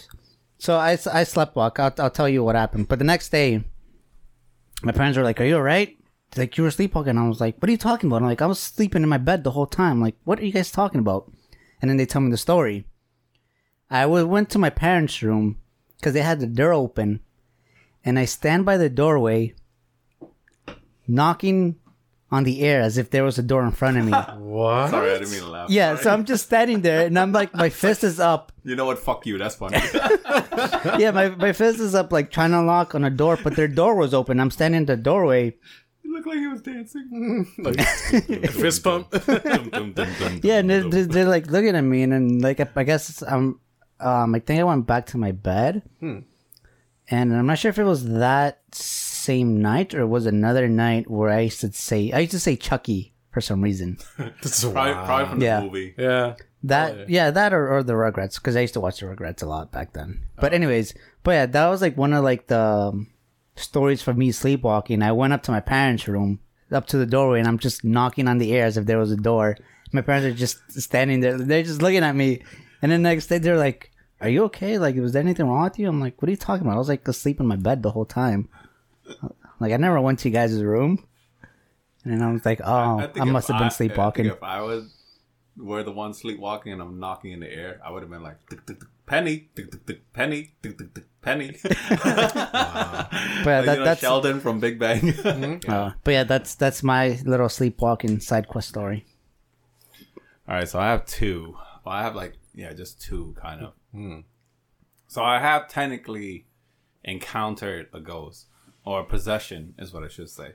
[0.57, 1.79] so I, I slept walk.
[1.79, 2.87] I'll, I'll tell you what happened.
[2.87, 3.63] But the next day,
[4.81, 5.97] my parents were like, "Are you alright?"
[6.31, 8.41] They're like, "You were sleepwalking." I was like, "What are you talking about?" I'm like,
[8.41, 10.99] "I was sleeping in my bed the whole time." Like, what are you guys talking
[11.01, 11.29] about?
[11.81, 12.85] And then they tell me the story.
[13.89, 15.57] I w- went to my parents' room
[15.97, 17.21] because they had the door open,
[18.05, 19.53] and I stand by the doorway,
[21.07, 21.75] knocking
[22.31, 24.11] on the air as if there was a door in front of me.
[24.49, 24.89] What?
[24.91, 25.69] Sorry, I didn't mean to laugh.
[25.69, 26.03] yeah, Sorry.
[26.03, 28.51] so I'm just standing there and I'm like, my fist is up.
[28.63, 28.99] You know what?
[28.99, 29.37] Fuck you.
[29.37, 29.79] That's funny.
[30.99, 33.67] Yeah, my, my fist is up, like trying to lock on a door, but their
[33.67, 34.39] door was open.
[34.39, 35.55] I'm standing in the doorway.
[36.03, 37.47] you look like he was dancing.
[37.59, 37.79] like,
[38.51, 39.07] fist pump.
[40.43, 43.59] Yeah, and they're, they're, they're, like looking at me, and then like I guess um
[43.99, 46.25] um I think I went back to my bed, and
[47.35, 51.29] I'm not sure if it was that same night or it was another night where
[51.29, 53.97] I used to say I used to say Chucky for some reason.
[54.17, 55.05] That's Probably, wild.
[55.05, 55.61] probably from the Yeah.
[55.61, 55.93] movie.
[55.97, 56.35] Yeah.
[56.63, 57.31] That yeah.
[57.31, 59.93] that or, or the Rugrats because I used to watch the Rugrats a lot back
[59.93, 60.21] then.
[60.39, 60.93] But anyways,
[61.23, 63.07] but yeah, that was like one of like the um,
[63.55, 65.01] stories for me sleepwalking.
[65.01, 66.39] I went up to my parents' room,
[66.71, 69.11] up to the doorway, and I'm just knocking on the air as if there was
[69.11, 69.57] a door.
[69.93, 71.37] My parents are just standing there.
[71.37, 72.43] They're just looking at me,
[72.81, 73.88] and then next day they're like,
[74.21, 74.77] "Are you okay?
[74.77, 76.79] Like, was there anything wrong with you?" I'm like, "What are you talking about?" I
[76.79, 78.49] was like asleep in my bed the whole time.
[79.59, 81.05] Like I never went to you guys' room.
[82.03, 84.41] And then I was like, "Oh, I, think must have been I- I sleepwalking." if
[84.43, 84.95] I was
[85.57, 88.37] were the one sleepwalking and I'm knocking in the air, I would have been like
[88.49, 91.57] tick, tick, tick, penny, tick, tick, tick, penny, tick, tick, tick, penny.
[91.63, 95.13] But yeah, Like, that, you know, that's Sheldon from Big Bang.
[95.67, 99.05] Uh, but yeah, that's that's my little sleepwalking side quest story.
[100.47, 101.55] All right, so I have two.
[101.85, 103.73] Well, I have like yeah, just two kind of.
[105.07, 106.45] So I have technically
[107.03, 108.47] encountered a ghost
[108.85, 110.53] or a possession is what I should say,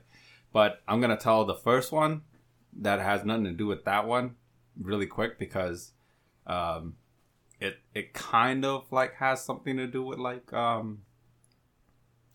[0.53, 2.23] but I'm gonna tell the first one
[2.81, 4.37] that has nothing to do with that one
[4.81, 5.93] really quick because
[6.47, 6.97] um,
[7.61, 11.03] it it kind of like has something to do with like um,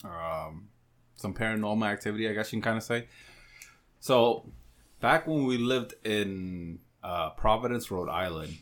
[0.03, 0.69] um,
[1.15, 2.29] some paranormal activity.
[2.29, 3.07] I guess you can kind of say.
[3.99, 4.51] So
[4.99, 8.57] back when we lived in uh, Providence, Rhode Island,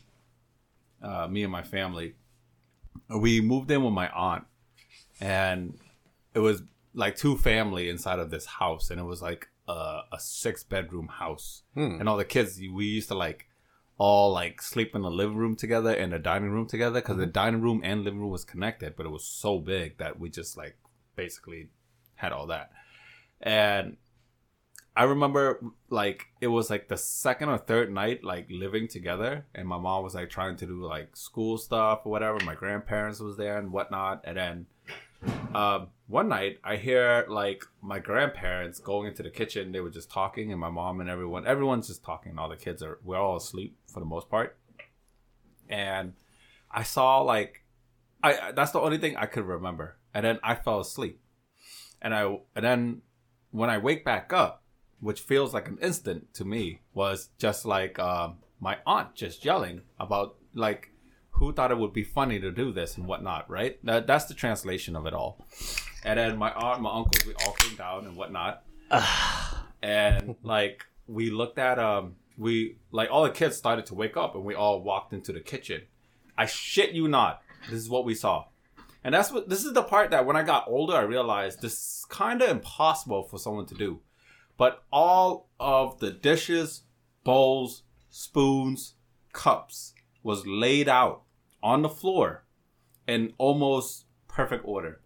[1.02, 2.14] uh, me and my family,
[3.08, 4.44] we moved in with my aunt,
[5.20, 5.78] and
[6.34, 6.62] it was
[6.94, 11.08] like two family inside of this house, and it was like a, a six bedroom
[11.08, 11.96] house, hmm.
[12.00, 13.46] and all the kids we used to like
[13.96, 17.24] all like sleep in the living room together and the dining room together because the
[17.24, 17.32] hmm.
[17.32, 20.56] dining room and living room was connected, but it was so big that we just
[20.56, 20.76] like
[21.16, 21.68] basically
[22.16, 22.70] had all that,
[23.40, 23.96] and
[24.98, 29.68] I remember like it was like the second or third night like living together and
[29.68, 32.36] my mom was like trying to do like school stuff or whatever.
[32.44, 34.22] My grandparents was there and whatnot.
[34.24, 34.66] And then
[35.54, 39.70] um, one night I hear like my grandparents going into the kitchen.
[39.70, 42.36] They were just talking and my mom and everyone, everyone's just talking.
[42.36, 44.58] All the kids are, we're all asleep for the most part.
[45.68, 46.14] And
[46.72, 47.62] I saw like,
[48.20, 49.96] I, that's the only thing I could remember.
[50.12, 51.20] And then I fell asleep.
[52.02, 52.22] And I,
[52.56, 53.02] and then
[53.52, 54.64] when I wake back up,
[55.00, 59.82] which feels like an instant to me, was just like um, my aunt just yelling
[59.98, 60.90] about like
[61.30, 63.78] who thought it would be funny to do this and whatnot, right?
[63.84, 65.46] That, that's the translation of it all.
[66.04, 68.64] And then my aunt, my uncles, we all came down and whatnot,
[69.82, 74.34] and like we looked at um, we like all the kids started to wake up
[74.34, 75.82] and we all walked into the kitchen.
[76.36, 78.46] I shit you not, this is what we saw.
[79.04, 81.72] And that's what this is the part that when I got older, I realized this
[81.72, 84.00] is kind of impossible for someone to do.
[84.58, 86.82] But all of the dishes,
[87.24, 88.94] bowls, spoons,
[89.32, 91.22] cups was laid out
[91.62, 92.44] on the floor
[93.06, 95.00] in almost perfect order.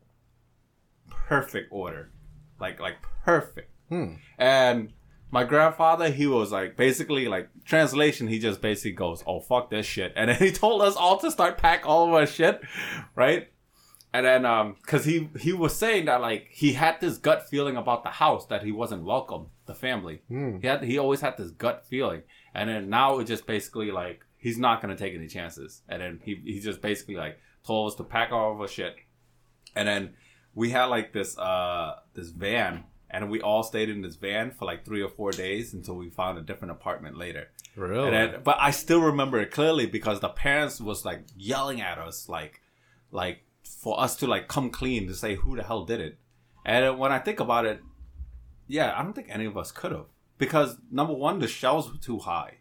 [1.08, 2.10] Perfect order.
[2.58, 3.70] Like like perfect.
[3.88, 4.14] Hmm.
[4.38, 4.92] And
[5.30, 9.84] my grandfather, he was like basically like translation, he just basically goes, Oh fuck this
[9.84, 10.14] shit.
[10.16, 12.62] And then he told us all to start pack all of our shit,
[13.14, 13.51] right?
[14.14, 17.76] And then, um, cause he, he was saying that like, he had this gut feeling
[17.76, 20.20] about the house that he wasn't welcome, the family.
[20.60, 22.22] He had, he always had this gut feeling.
[22.54, 25.82] And then now it just basically like, he's not gonna take any chances.
[25.88, 28.96] And then he, he just basically like told us to pack all of our shit.
[29.74, 30.14] And then
[30.54, 34.64] we had like this, uh, this van and we all stayed in this van for
[34.64, 37.48] like three or four days until we found a different apartment later.
[37.76, 38.08] Really?
[38.08, 41.98] And then, but I still remember it clearly because the parents was like yelling at
[41.98, 42.60] us, like,
[43.10, 43.44] like
[43.82, 46.16] for us to like come clean to say who the hell did it.
[46.64, 47.80] And when I think about it,
[48.68, 50.06] yeah, I don't think any of us could have
[50.38, 52.58] because number one, the shelves were too high,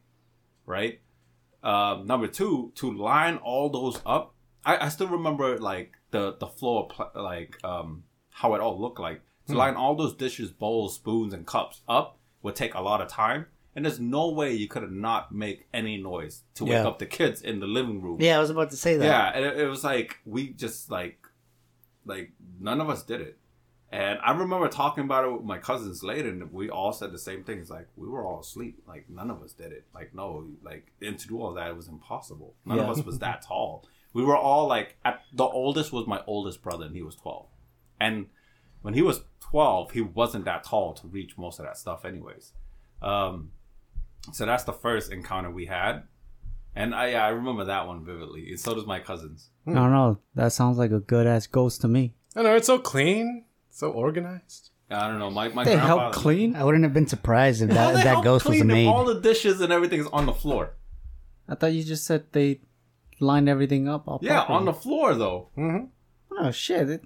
[0.66, 1.00] right?
[1.62, 4.34] Um, number two, to line all those up,
[4.66, 9.00] I, I still remember like the the floor, pl- like um, how it all looked
[9.00, 9.22] like.
[9.48, 13.10] To line all those dishes, bowls, spoons, and cups up would take a lot of
[13.10, 13.48] time.
[13.76, 16.88] And there's no way you could have not make any noise to wake Yeah.
[16.88, 18.18] up the kids in the living room.
[18.20, 19.06] Yeah, I was about to say that.
[19.06, 21.18] Yeah, and it, it was like we just like,
[22.06, 23.38] like none of us did it.
[23.94, 27.20] And I remember talking about it with my cousins later, and we all said the
[27.20, 27.60] same thing.
[27.60, 28.82] It's like we were all asleep.
[28.88, 29.86] Like none of us did it.
[29.94, 32.56] Like no, like and to do all that it was impossible.
[32.66, 33.86] None of us was that tall.
[34.14, 37.48] We were all like at the oldest was my oldest brother, and he was twelve.
[38.00, 38.28] And
[38.82, 42.54] when he was twelve, he wasn't that tall to reach most of that stuff, anyways.
[43.02, 43.52] Um,
[44.32, 46.04] so that's the first encounter we had,
[46.76, 48.50] and I I remember that one vividly.
[48.50, 49.50] And so does my cousins.
[49.68, 50.20] I don't know.
[50.36, 52.14] That sounds like a good ass ghost to me.
[52.36, 54.70] I know it's so clean, so organized.
[54.90, 55.30] I don't know.
[55.30, 56.56] My my They grandfather, help clean.
[56.56, 58.60] I wouldn't have been surprised if How that, they if that help ghost was a
[58.60, 58.88] clean if maid.
[58.88, 60.74] All the dishes and everything is on the floor.
[61.48, 62.62] I thought you just said they
[63.20, 64.08] lined everything up.
[64.08, 64.58] All Yeah, properly.
[64.60, 65.50] on the floor though.
[65.58, 65.86] Mm-hmm.
[66.40, 66.90] Oh shit!
[66.90, 67.04] It,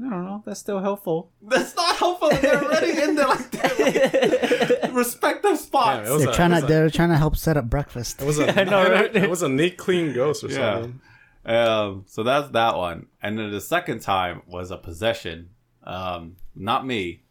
[0.00, 0.42] I don't know.
[0.44, 1.30] That's still helpful.
[1.42, 2.30] That's not helpful.
[2.30, 4.80] They're already in there like that.
[4.84, 6.08] Like, respective spots.
[6.08, 8.20] Yeah, They're a- trying to a- they're trying to help set up breakfast.
[8.22, 9.14] It was a, I know, right?
[9.14, 10.74] it was a neat, clean ghost or Yeah.
[10.82, 11.00] something.
[11.46, 13.06] Um, so that's that one.
[13.22, 15.50] And then the second time was a possession.
[15.84, 17.22] Um, not me.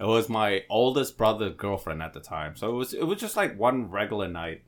[0.00, 2.56] It was my oldest brother's girlfriend at the time.
[2.56, 4.62] So it was it was just like one regular night.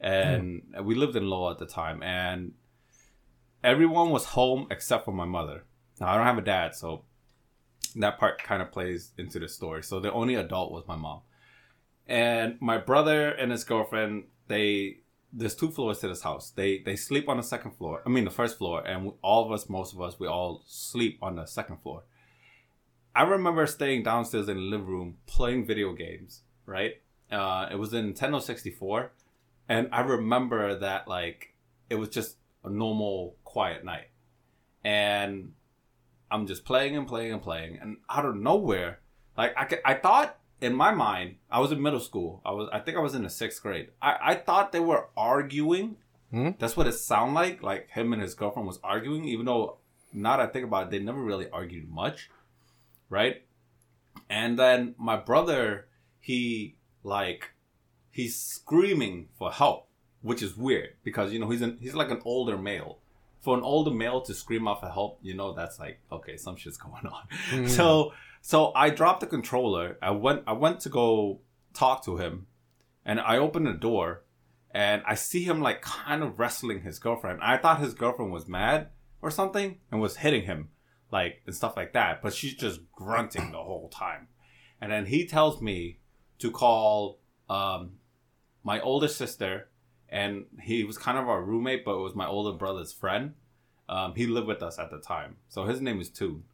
[0.00, 2.52] And we lived in Lowell at the time and
[3.64, 5.64] everyone was home except for my mother.
[6.00, 7.04] Now I don't have a dad, so
[7.96, 9.82] that part kind of plays into the story.
[9.82, 11.20] So the only adult was my mom.
[12.06, 14.98] And my brother and his girlfriend, they
[15.32, 16.50] there's two floors to this house.
[16.50, 18.02] They they sleep on the second floor.
[18.06, 20.62] I mean the first floor, and we, all of us, most of us, we all
[20.66, 22.04] sleep on the second floor.
[23.14, 26.42] I remember staying downstairs in the living room playing video games.
[26.64, 29.12] Right, uh, it was a Nintendo 64,
[29.68, 31.54] and I remember that like
[31.90, 34.08] it was just a normal quiet night,
[34.84, 35.52] and
[36.30, 39.00] I'm just playing and playing and playing, and out of nowhere,
[39.36, 42.40] like I, I thought in my mind, I was in middle school.
[42.44, 43.90] I was, I think I was in the sixth grade.
[44.02, 45.96] I, I thought they were arguing.
[46.30, 46.50] Hmm?
[46.58, 47.62] That's what it sounded like.
[47.62, 49.78] Like him and his girlfriend was arguing, even though
[50.12, 52.30] now that I think about it, they never really argued much,
[53.08, 53.42] right?
[54.28, 55.86] And then my brother,
[56.20, 57.52] he like,
[58.10, 59.88] he's screaming for help,
[60.22, 62.98] which is weird because you know he's an, he's like an older male.
[63.48, 66.56] For an older male to scream out for help, you know that's like okay, some
[66.56, 67.66] shit's going on.
[67.66, 69.96] So so I dropped the controller.
[70.02, 71.40] I went I went to go
[71.72, 72.46] talk to him,
[73.06, 74.24] and I opened the door,
[74.70, 77.38] and I see him like kind of wrestling his girlfriend.
[77.40, 78.88] I thought his girlfriend was mad
[79.22, 80.68] or something and was hitting him,
[81.10, 82.20] like and stuff like that.
[82.20, 84.28] But she's just grunting the whole time.
[84.78, 86.00] And then he tells me
[86.40, 87.18] to call
[87.48, 87.92] um,
[88.62, 89.70] my older sister,
[90.08, 93.34] and he was kind of our roommate, but it was my older brother's friend.
[93.88, 96.44] Um, he lived with us at the time, so his name is Toon.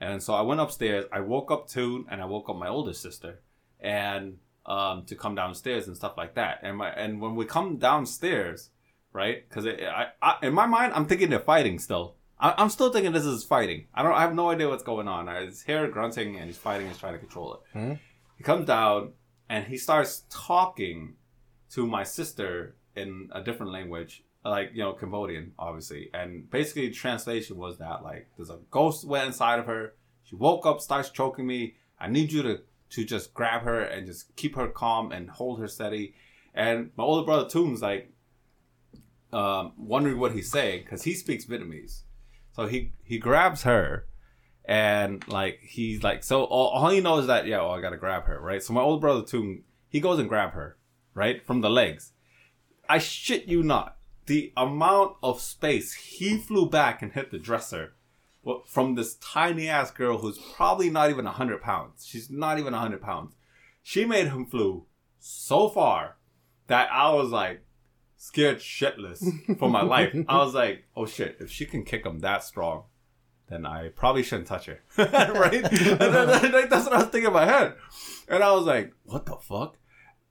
[0.00, 1.04] And so I went upstairs.
[1.12, 3.40] I woke up Toon, and I woke up my older sister,
[3.80, 6.60] and um, to come downstairs and stuff like that.
[6.62, 8.70] And my and when we come downstairs,
[9.12, 9.48] right?
[9.48, 12.14] Because I, I, in my mind, I'm thinking they're fighting still.
[12.38, 13.86] I, I'm still thinking this is fighting.
[13.94, 14.14] I don't.
[14.14, 15.26] I have no idea what's going on.
[15.44, 16.86] His hair grunting, and he's fighting.
[16.88, 17.78] He's trying to control it.
[18.36, 19.12] He comes down,
[19.48, 21.14] and he starts talking
[21.72, 26.10] to my sister in a different language, like you know Cambodian, obviously.
[26.12, 29.94] And basically, translation was that like there's a ghost went inside of her.
[30.24, 31.76] She woke up, starts choking me.
[31.98, 35.60] I need you to to just grab her and just keep her calm and hold
[35.60, 36.14] her steady.
[36.54, 38.10] And my older brother Toon's like
[39.32, 42.02] um, wondering what he's saying because he speaks Vietnamese.
[42.52, 44.06] So he he grabs her
[44.64, 47.96] and like he's like so all, all he knows is that yeah, oh, I gotta
[47.96, 48.62] grab her, right?
[48.62, 50.76] So my older brother Toon, he goes and grab her,
[51.14, 51.44] right?
[51.44, 52.12] From the legs.
[52.88, 53.96] I shit you not.
[54.26, 57.94] The amount of space he flew back and hit the dresser
[58.42, 62.06] well, from this tiny ass girl who's probably not even 100 pounds.
[62.06, 63.34] She's not even 100 pounds.
[63.82, 64.86] She made him flew
[65.18, 66.16] so far
[66.66, 67.62] that I was like
[68.16, 70.14] scared shitless for my life.
[70.28, 72.84] I was like, oh shit, if she can kick him that strong,
[73.48, 74.80] then I probably shouldn't touch her.
[74.98, 75.64] right?
[75.64, 77.74] and then, like, that's what I was thinking in my head.
[78.28, 79.76] And I was like, what the fuck?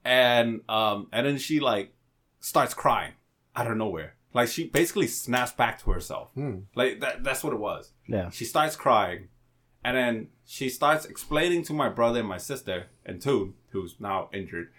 [0.04, 1.92] And um and then she like
[2.40, 3.12] starts crying
[3.56, 4.14] out of nowhere.
[4.34, 6.30] Like she basically snaps back to herself.
[6.74, 7.92] Like that that's what it was.
[8.06, 8.30] Yeah.
[8.30, 9.28] She starts crying,
[9.82, 14.28] and then she starts explaining to my brother and my sister and Toon, who's now
[14.32, 14.70] injured,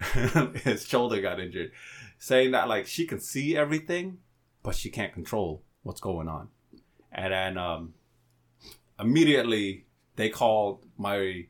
[0.64, 1.72] his shoulder got injured,
[2.18, 4.18] saying that like she can see everything,
[4.62, 6.48] but she can't control what's going on.
[7.10, 7.94] And then um,
[9.00, 11.46] immediately they called my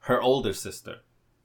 [0.00, 0.96] her older sister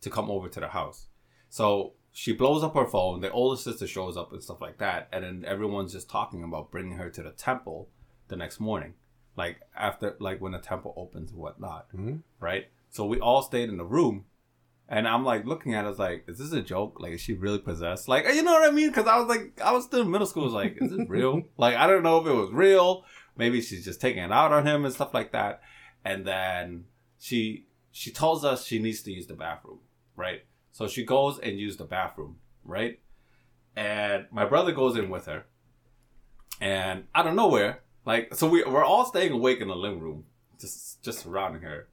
[0.01, 1.07] to come over to the house.
[1.49, 3.21] So she blows up her phone.
[3.21, 6.71] The older sister shows up and stuff like that, and then everyone's just talking about
[6.71, 7.89] bringing her to the temple
[8.27, 8.93] the next morning,
[9.37, 12.17] like after like when the temple opens and whatnot, mm-hmm.
[12.39, 12.67] right?
[12.89, 14.25] So we all stayed in the room,
[14.89, 16.99] and I'm like looking at us like, is this a joke?
[16.99, 18.09] Like, is she really possessed?
[18.09, 18.89] Like, you know what I mean?
[18.89, 20.43] Because I was like, I was still in middle school.
[20.43, 21.43] I was like, is this real?
[21.57, 23.05] like, I don't know if it was real.
[23.37, 25.61] Maybe she's just taking it out on him and stuff like that.
[26.03, 26.85] And then
[27.19, 29.79] she she tells us she needs to use the bathroom,
[30.15, 30.41] right?
[30.71, 32.99] So she goes and uses the bathroom, right?
[33.75, 35.45] And my brother goes in with her.
[36.59, 40.25] And out of nowhere, like so we we're all staying awake in the living room,
[40.59, 41.87] just just surrounding her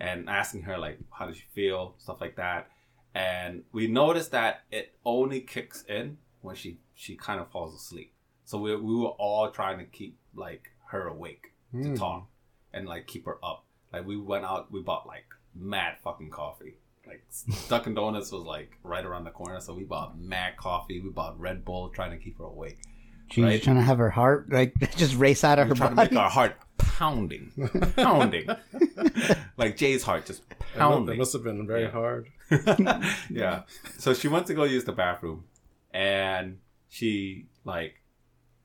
[0.00, 2.68] and asking her like how does she feel, stuff like that.
[3.14, 8.12] and we noticed that it only kicks in when she she kind of falls asleep.
[8.44, 11.94] So we we were all trying to keep like her awake to Hmm.
[11.94, 12.28] talk
[12.72, 13.64] and like keep her up.
[13.92, 16.76] Like we went out, we bought like mad fucking coffee.
[17.06, 17.24] Like
[17.68, 21.00] Dunkin' Donuts was like right around the corner, so we bought mad coffee.
[21.00, 22.78] We bought Red Bull, trying to keep her awake.
[23.30, 23.62] She's Right.
[23.62, 26.08] trying to have her heart like just race out of her We're trying body.
[26.10, 27.50] to make our heart pounding,
[27.96, 28.46] pounding,
[29.56, 30.42] like Jay's heart just
[30.76, 31.90] That mu- That must have been very Yeah.
[31.90, 32.28] hard.
[33.30, 33.62] yeah.
[33.98, 35.44] So she went to go use the bathroom,
[35.92, 37.94] and she like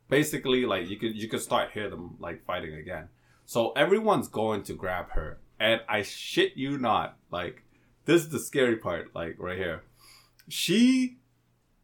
[0.09, 3.09] basically like you could you could start hear them like fighting again.
[3.45, 7.63] So everyone's going to grab her, and I shit you not, like
[8.07, 9.83] this is the scary part, like right here.
[10.47, 11.17] She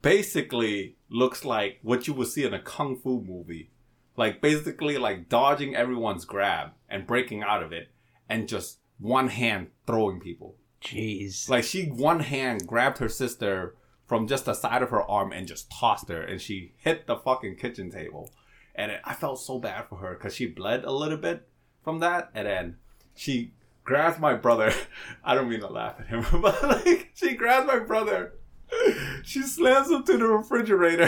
[0.01, 3.69] basically looks like what you would see in a kung fu movie,
[4.17, 7.89] like basically like dodging everyone's grab and breaking out of it,
[8.27, 10.55] and just one hand throwing people.
[10.81, 11.49] Jeez.
[11.49, 13.75] Like she one hand grabbed her sister
[14.07, 17.17] from just the side of her arm and just tossed her, and she hit the
[17.17, 18.31] fucking kitchen table.
[18.75, 21.47] And it, I felt so bad for her because she bled a little bit
[21.83, 22.77] from that, and then
[23.13, 23.51] she
[23.83, 24.73] grabs my brother.
[25.23, 28.33] I don't mean to laugh at him, but like she grabs my brother.
[29.23, 31.07] She slams him to the refrigerator.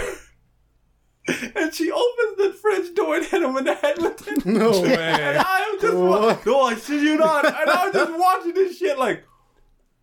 [1.28, 4.46] And she opens the fridge door and hit him in the head with it.
[4.46, 5.38] No And way.
[5.38, 7.44] I am just wa- no, I shit you not.
[7.46, 9.26] And I was just watching this shit like,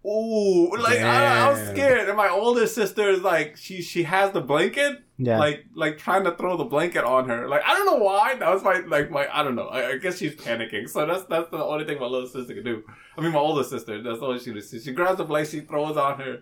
[0.04, 2.08] ooh, like I, I was scared.
[2.08, 5.38] And my older sister is like, she she has the blanket, Yeah.
[5.38, 7.48] like like trying to throw the blanket on her.
[7.48, 8.34] Like I don't know why.
[8.34, 9.68] That was my like my I don't know.
[9.68, 10.88] I, I guess she's panicking.
[10.88, 12.82] So that's that's the only thing my little sister can do.
[13.16, 14.02] I mean, my older sister.
[14.02, 14.70] That's all she does.
[14.84, 16.38] She grabs the blanket, she throws on her.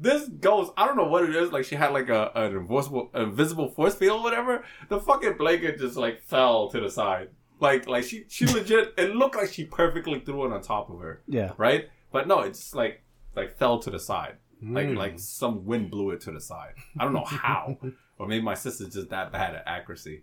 [0.00, 0.70] This goes.
[0.76, 1.52] I don't know what it is.
[1.52, 4.64] Like she had like a an invisible invisible force field, or whatever.
[4.88, 7.28] The fucking blanket just like fell to the side.
[7.60, 8.94] Like like she she legit.
[8.98, 11.52] It looked like she perfectly threw it on top of her, yeah.
[11.56, 11.88] right?
[12.10, 13.02] But no, it's like
[13.36, 14.36] like fell to the side.
[14.62, 14.96] Like Mm.
[14.96, 16.74] like some wind blew it to the side.
[16.98, 17.76] I don't know how,
[18.18, 20.22] or maybe my sister's just that bad at accuracy.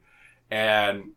[0.49, 1.11] And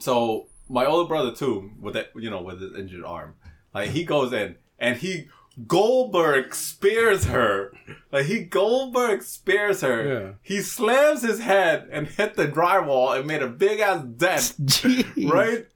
[0.00, 3.34] so my older brother too, with that you know with his injured arm,
[3.74, 5.28] like he goes in and he
[5.66, 7.72] Goldberg spears her.
[8.10, 10.06] Like he Goldberg spears her.
[10.08, 10.30] Yeah.
[10.42, 15.30] He slams his head and hit the drywall and made a big ass dent Jeez.
[15.30, 15.66] right?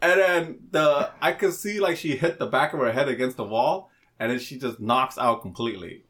[0.00, 3.36] And then the I could see like she hit the back of her head against
[3.36, 6.04] the wall, and then she just knocks out completely.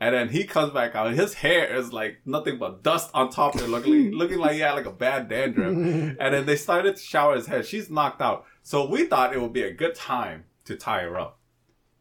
[0.00, 1.12] And then he comes back out.
[1.12, 4.60] His hair is like nothing but dust on top of it, looking looking like he
[4.60, 5.72] had like a bad dandruff.
[5.72, 7.64] and then they started to shower his head.
[7.64, 8.44] She's knocked out.
[8.62, 11.38] So we thought it would be a good time to tie her up,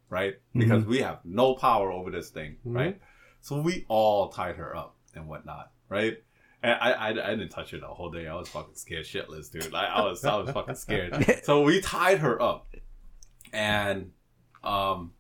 [0.10, 0.36] right?
[0.54, 3.00] Because we have no power over this thing, right?
[3.42, 6.18] So we all tied her up and whatnot, right?
[6.64, 8.26] And I, I, I didn't touch her the whole day.
[8.28, 9.72] I was fucking scared shitless, dude.
[9.72, 11.42] Like, I was I was fucking scared.
[11.44, 12.68] So we tied her up,
[13.52, 14.12] and
[14.64, 15.12] um,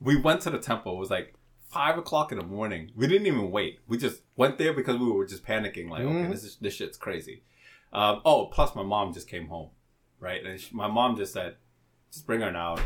[0.00, 0.96] we went to the temple.
[0.96, 1.34] It was like
[1.70, 2.90] five o'clock in the morning.
[2.96, 3.80] We didn't even wait.
[3.88, 5.88] We just went there because we were just panicking.
[5.90, 6.30] Like, okay, Mhm.
[6.30, 7.42] this is this shit's crazy.
[7.92, 9.70] Um, oh, plus my mom just came home,
[10.20, 10.44] right?
[10.44, 11.56] And she, my mom just said,
[12.12, 12.76] just bring her now.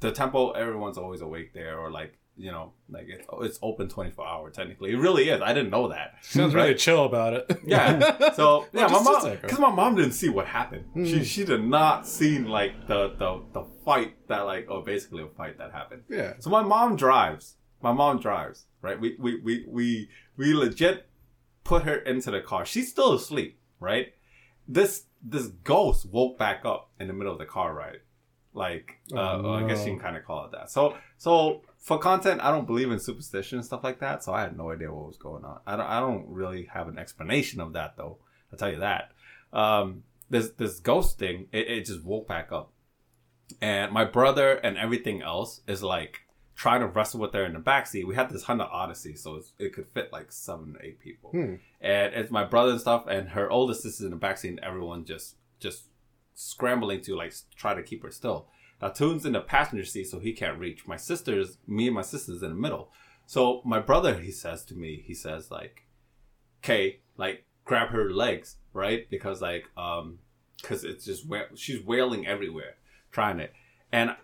[0.00, 4.10] The temple, everyone's always awake there, or like you know, like it's it's open twenty
[4.10, 4.92] four hour technically.
[4.92, 5.40] It really is.
[5.42, 6.14] I didn't know that.
[6.22, 7.60] Sounds really chill about it.
[7.64, 8.30] Yeah.
[8.34, 10.84] So yeah, my mom because my mom didn't see what happened.
[11.06, 15.26] She she did not see like the the the fight that like or basically a
[15.28, 16.02] fight that happened.
[16.08, 16.34] yeah.
[16.38, 17.56] So my mom drives.
[17.82, 18.66] My mom drives.
[18.80, 19.00] Right.
[19.00, 21.08] We we we we we legit
[21.64, 22.64] put her into the car.
[22.64, 23.58] She's still asleep.
[23.80, 24.14] Right.
[24.68, 28.00] This this ghost woke back up in the middle of the car ride.
[28.54, 30.70] Like uh, Oh, I guess you can kind of call it that.
[30.70, 34.22] So so for content, I don't believe in superstition and stuff like that.
[34.22, 35.60] So I had no idea what was going on.
[35.66, 38.18] I don't I don't really have an explanation of that though.
[38.52, 39.12] I'll tell you that.
[39.52, 42.70] Um, this this ghost thing, it, it just woke back up,
[43.60, 46.20] and my brother and everything else is like
[46.54, 48.06] trying to wrestle with her in the backseat.
[48.06, 51.30] We had this Honda Odyssey, so it's, it could fit like seven, eight people.
[51.30, 51.54] Hmm.
[51.80, 55.04] And it's my brother and stuff, and her oldest sister's in the backseat, and everyone
[55.04, 55.84] just just
[56.34, 58.48] scrambling to like try to keep her still.
[58.80, 60.86] Now Toon's in the passenger seat, so he can't reach.
[60.86, 62.90] My sister's, me and my sister's in the middle.
[63.26, 65.84] So my brother, he says to me, he says like,
[66.60, 69.08] "Okay, like grab her legs, right?
[69.08, 70.18] Because like, um,
[70.60, 72.74] because it's just wa- she's wailing everywhere,
[73.12, 73.52] trying it."
[73.92, 74.16] And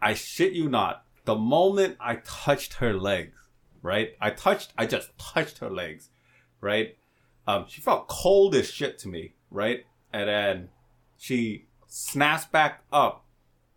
[0.00, 3.38] I shit you not, the moment I touched her legs,
[3.82, 4.10] right?
[4.20, 6.10] I touched, I just touched her legs,
[6.60, 6.96] right?
[7.46, 9.84] Um, she felt cold as shit to me, right?
[10.12, 10.68] And then
[11.16, 13.24] she snaps back up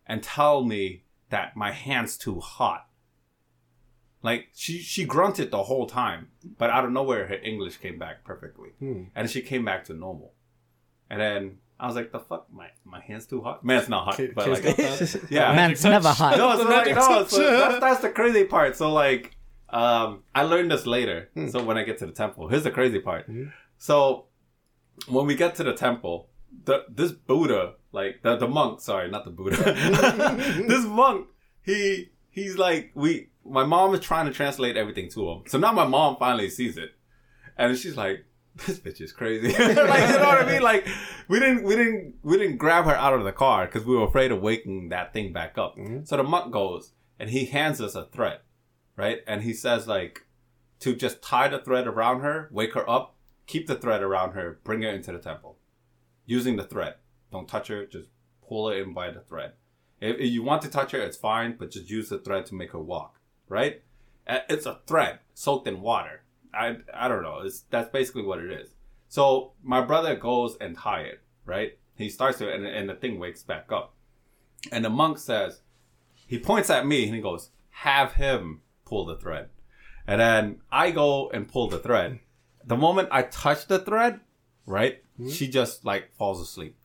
[0.06, 2.88] and tell me that my hand's too hot.
[4.22, 8.26] Like she she grunted the whole time, but out of nowhere her English came back
[8.26, 9.04] perfectly, Hmm.
[9.16, 10.34] and she came back to normal.
[11.10, 13.64] And then I was like, the fuck, my my hand's too hot.
[13.64, 15.28] Man, it's not hot, Case but like, got that?
[15.30, 16.38] yeah, Man's never hot.
[16.42, 17.30] no, so The like, no, touch.
[17.30, 18.76] so that's, that's the crazy part.
[18.76, 19.36] So like,
[19.70, 21.30] um, I learned this later.
[21.52, 23.30] So when I get to the temple, here's the crazy part.
[23.78, 24.26] So
[25.08, 26.30] when we get to the temple,
[26.66, 29.56] the this Buddha, like the the monk, sorry, not the Buddha,
[30.68, 31.28] this monk,
[31.64, 33.30] he he's like we.
[33.46, 35.44] My mom is trying to translate everything to him.
[35.48, 36.92] So now my mom finally sees it,
[37.58, 38.26] and she's like,
[38.68, 40.62] "This bitch is crazy." like you know what I mean?
[40.62, 40.88] Like
[41.28, 44.06] we didn't we didn't we didn't grab her out of the car because we were
[44.06, 45.78] afraid of waking that thing back up.
[45.78, 46.06] Mm-hmm.
[46.06, 48.40] So the monk goes and he hands us a thread,
[48.96, 49.20] right?
[49.28, 50.26] And he says like
[50.80, 54.60] to just tie the thread around her, wake her up, keep the thread around her,
[54.64, 55.58] bring her into the temple,
[56.26, 56.96] using the thread.
[57.32, 58.10] Don't touch her, just
[58.48, 59.54] pull her in by the thread.
[60.02, 62.56] If, if you want to touch her, it's fine, but just use the thread to
[62.56, 63.82] make her walk, right?
[64.28, 66.24] It's a thread soaked in water.
[66.54, 67.40] I, I don't know.
[67.44, 68.70] It's that's basically what it is.
[69.08, 71.78] So my brother goes and tie it, right?
[71.96, 73.94] He starts to, and, and the thing wakes back up.
[74.72, 75.62] And the monk says,
[76.28, 79.50] he points at me and he goes, have him pull the thread.
[80.06, 82.20] And then I go and pull the thread.
[82.66, 84.20] The moment I touch the thread,
[84.66, 85.30] right, hmm?
[85.30, 86.76] she just like falls asleep.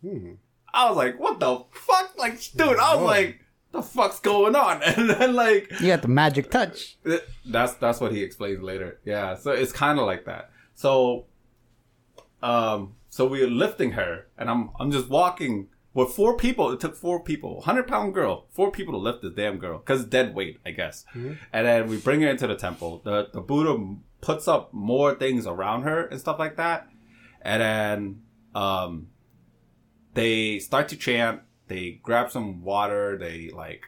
[0.00, 0.32] Hmm.
[0.72, 2.18] I was like, what the fuck?
[2.18, 3.40] Like, dude, I was like,
[3.74, 4.80] the fuck's going on?
[4.96, 6.96] And then like, You got the magic touch.
[7.44, 9.00] that's that's what he explains later.
[9.04, 10.50] Yeah, so it's kind of like that.
[10.74, 11.26] So,
[12.42, 16.72] um, so we are lifting her, and I'm I'm just walking with four people.
[16.72, 20.04] It took four people, hundred pound girl, four people to lift this damn girl because
[20.04, 21.04] dead weight, I guess.
[21.14, 23.00] And then we bring her into the temple.
[23.04, 26.88] The the Buddha puts up more things around her and stuff like that,
[27.42, 28.22] and then
[28.54, 29.08] um,
[30.14, 31.40] they start to chant.
[31.68, 33.16] They grab some water.
[33.18, 33.84] They like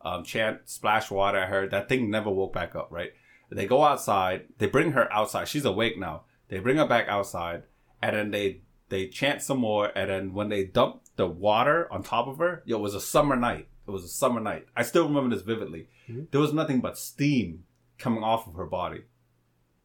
[0.00, 1.68] um, chant, splash water at her.
[1.68, 3.12] That thing never woke back up, right?
[3.50, 4.46] They go outside.
[4.58, 5.48] They bring her outside.
[5.48, 6.22] She's awake now.
[6.48, 7.64] They bring her back outside,
[8.02, 9.90] and then they they chant some more.
[9.96, 13.00] And then when they dump the water on top of her, yo, it was a
[13.00, 13.68] summer night.
[13.86, 14.66] It was a summer night.
[14.76, 15.88] I still remember this vividly.
[16.30, 17.64] There was nothing but steam
[17.98, 19.02] coming off of her body.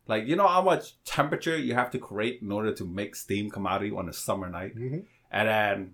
[0.07, 3.49] Like you know how much temperature you have to create in order to make steam
[3.49, 4.73] come out of you on a summer night,
[5.31, 5.93] and then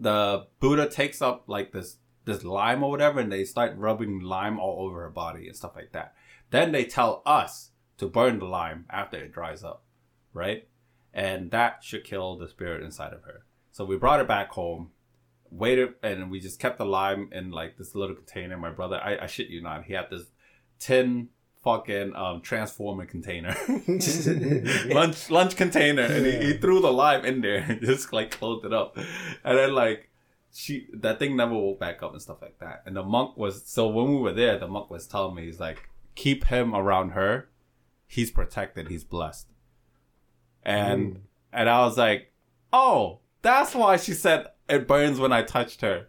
[0.00, 4.60] the Buddha takes up like this this lime or whatever, and they start rubbing lime
[4.60, 6.14] all over her body and stuff like that.
[6.50, 9.84] Then they tell us to burn the lime after it dries up,
[10.32, 10.68] right?
[11.12, 13.46] And that should kill the spirit inside of her.
[13.72, 14.90] So we brought her back home,
[15.50, 18.58] waited, and we just kept the lime in like this little container.
[18.58, 20.26] My brother, I, I shit you not, he had this
[20.78, 21.30] tin
[21.62, 23.56] fucking um transformer container.
[24.86, 26.02] Lunch lunch container.
[26.02, 28.96] And he, he threw the lime in there and just like closed it up.
[28.96, 30.10] And then like
[30.52, 32.82] she that thing never woke back up and stuff like that.
[32.86, 35.60] And the monk was so when we were there the monk was telling me he's
[35.60, 37.48] like keep him around her.
[38.06, 38.88] He's protected.
[38.88, 39.48] He's blessed.
[40.62, 42.32] And and i was like
[42.72, 46.06] oh that's why she said it burns when i touched her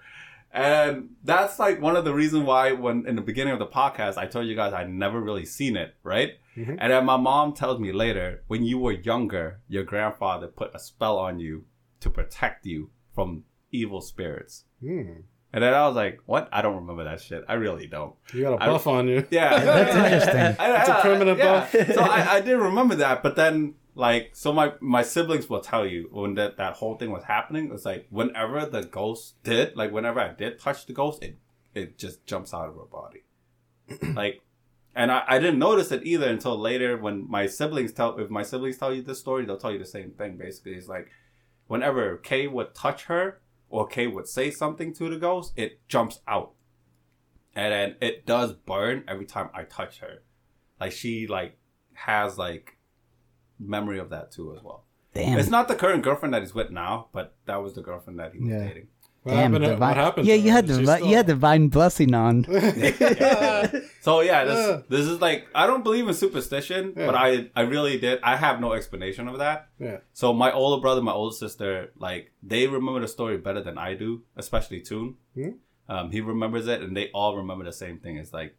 [0.52, 4.18] and that's like one of the reasons why when in the beginning of the podcast
[4.18, 6.34] I told you guys I'd never really seen it, right?
[6.78, 10.80] And then my mom tells me later, when you were younger, your grandfather put a
[10.80, 11.66] spell on you
[12.02, 14.66] to protect you from evil spirits.
[14.82, 15.22] Hmm.
[15.54, 16.50] And then I was like, what?
[16.52, 17.44] I don't remember that shit.
[17.48, 18.14] I really don't.
[18.34, 19.26] You got a buff on you.
[19.32, 20.56] Yeah, That's interesting.
[20.80, 21.72] It's a permanent buff.
[21.72, 25.86] so I, I did remember that, but then like so my my siblings will tell
[25.86, 27.70] you when that that whole thing was happening.
[27.74, 31.38] It's like whenever the ghost did, like whenever I did touch the ghost, it
[31.76, 33.24] it just jumps out of her body,
[34.16, 34.42] like.
[34.96, 38.42] And I, I didn't notice it either until later when my siblings tell if my
[38.42, 40.38] siblings tell you this story, they'll tell you the same thing.
[40.38, 41.10] Basically, it's like
[41.68, 46.22] whenever Kay would touch her or Kay would say something to the ghost, it jumps
[46.28, 46.54] out.
[47.54, 50.24] And then it does burn every time I touch her.
[50.80, 51.58] Like she like
[51.94, 52.79] has like
[53.60, 54.86] memory of that too as well.
[55.14, 55.38] Damn.
[55.40, 58.34] It's not the current girlfriend that he's with now, but that was the girlfriend that
[58.34, 58.68] he was Yeah.
[58.68, 58.88] dating.
[59.24, 59.66] What Damn, happened?
[59.66, 59.80] divine.
[59.90, 60.28] What happened?
[60.28, 62.46] Yeah, you had She's divi- still- you had divine blessing on.
[64.02, 64.82] So yeah, this Yeah.
[64.88, 67.06] this is like I don't believe in superstition, Yeah.
[67.06, 68.20] but I I really did.
[68.24, 69.68] I have no explanation of that.
[69.78, 69.98] Yeah.
[70.14, 73.96] So my older brother, my older sister, like they remember the story better than I
[73.96, 75.16] do, especially Toon.
[75.36, 75.50] Hmm?
[75.90, 78.16] Um, he remembers it, and they all remember the same thing.
[78.18, 78.56] It's like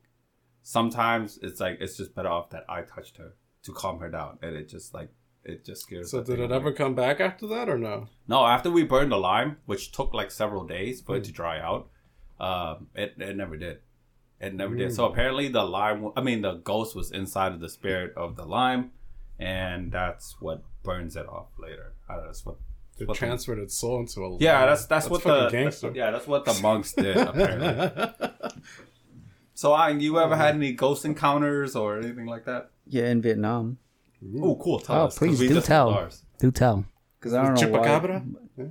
[0.63, 3.35] sometimes it's like it's just better off that I touched her
[3.65, 5.11] to calm her down, and it just like
[5.45, 6.11] it just scares.
[6.11, 6.57] So did it away.
[6.57, 8.09] ever come back after that or no?
[8.29, 11.25] No, after we burned the lime, which took like several days for it Hmm.
[11.25, 11.89] to dry out,
[12.39, 13.79] um, it it never did.
[14.41, 14.89] It never did.
[14.89, 14.95] Hmm.
[14.95, 18.45] So apparently the lime, I mean the ghost was inside of the spirit of the
[18.45, 18.93] lime,
[19.39, 21.95] and that's what burns it off later.
[22.09, 22.57] I don't know, that's what.
[22.99, 24.37] It the- transferred its soul into a.
[24.41, 25.91] yeah, that's that's, what the gangster.
[25.95, 28.11] yeah that's what the monks did apparently.
[29.61, 32.63] so, I you ever had any ghost encounters or anything like that?
[32.87, 33.77] yeah, in Vietnam.
[34.47, 34.79] Oh, cool.
[34.81, 35.13] Tell Oh, us.
[35.19, 35.87] 'cause please we do just tell.
[35.87, 36.17] told ours.
[36.39, 36.85] Do tell.
[37.19, 37.87] Because I don't know why.
[37.89, 38.17] Chupacabra?
[38.59, 38.65] Yeah.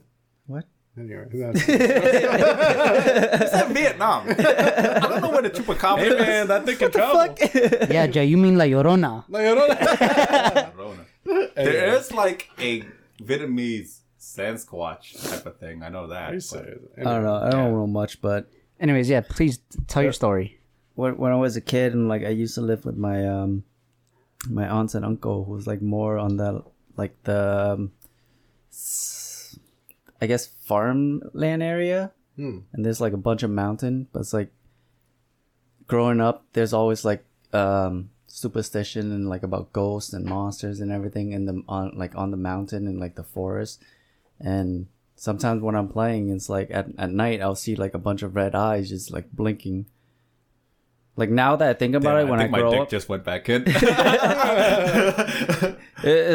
[0.51, 0.65] What?
[0.97, 1.65] Anyway, that's-
[3.43, 4.21] It's in Vietnam.
[4.29, 6.19] I don't know where the chupacabra Hey is.
[6.19, 7.35] man, that thing can travel.
[7.95, 9.23] yeah, Jay, you mean La Llorona?
[9.29, 11.05] No, you don't- Rona.
[11.55, 12.83] There is like a
[13.23, 15.83] Vietnamese Sasquatch type of thing.
[15.83, 16.29] I know that.
[16.29, 16.81] I but- say it.
[16.99, 17.35] I don't know.
[17.35, 20.58] I don't know much, but Anyways, yeah, please tell your story.
[20.99, 23.63] When when I was a kid and like I used to live with my um
[24.49, 26.61] my aunts and uncle who was like more on the
[26.97, 27.91] like the um,
[30.21, 32.11] I guess farmland area.
[32.35, 32.59] Hmm.
[32.73, 34.51] And there's like a bunch of mountain, but it's like
[35.87, 37.23] growing up there's always like
[37.53, 42.31] um superstition and like about ghosts and monsters and everything in the on like on
[42.31, 43.81] the mountain and like the forest.
[44.37, 48.21] And sometimes when I'm playing it's like at, at night I'll see like a bunch
[48.21, 49.85] of red eyes just like blinking.
[51.19, 52.89] Like now that I think about Damn, it, when I, think my grow dick up,
[52.89, 53.63] just went back in.
[53.67, 53.81] it's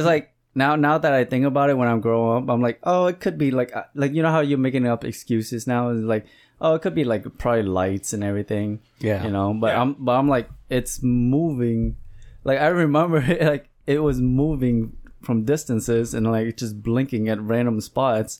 [0.05, 3.07] like now now that I think about it, when I'm growing up, I'm like, oh,
[3.07, 5.89] it could be like uh, like you know how you're making up excuses now.
[5.89, 6.26] It's like,
[6.61, 8.80] oh, it could be like probably lights and everything.
[8.99, 9.24] Yeah.
[9.24, 9.55] you know.
[9.55, 9.80] But Yeah.
[9.80, 11.97] I'm but I'm like, it's moving.
[12.45, 17.41] Like I remember, it, like it was moving from distances and like just blinking at
[17.41, 18.39] random spots.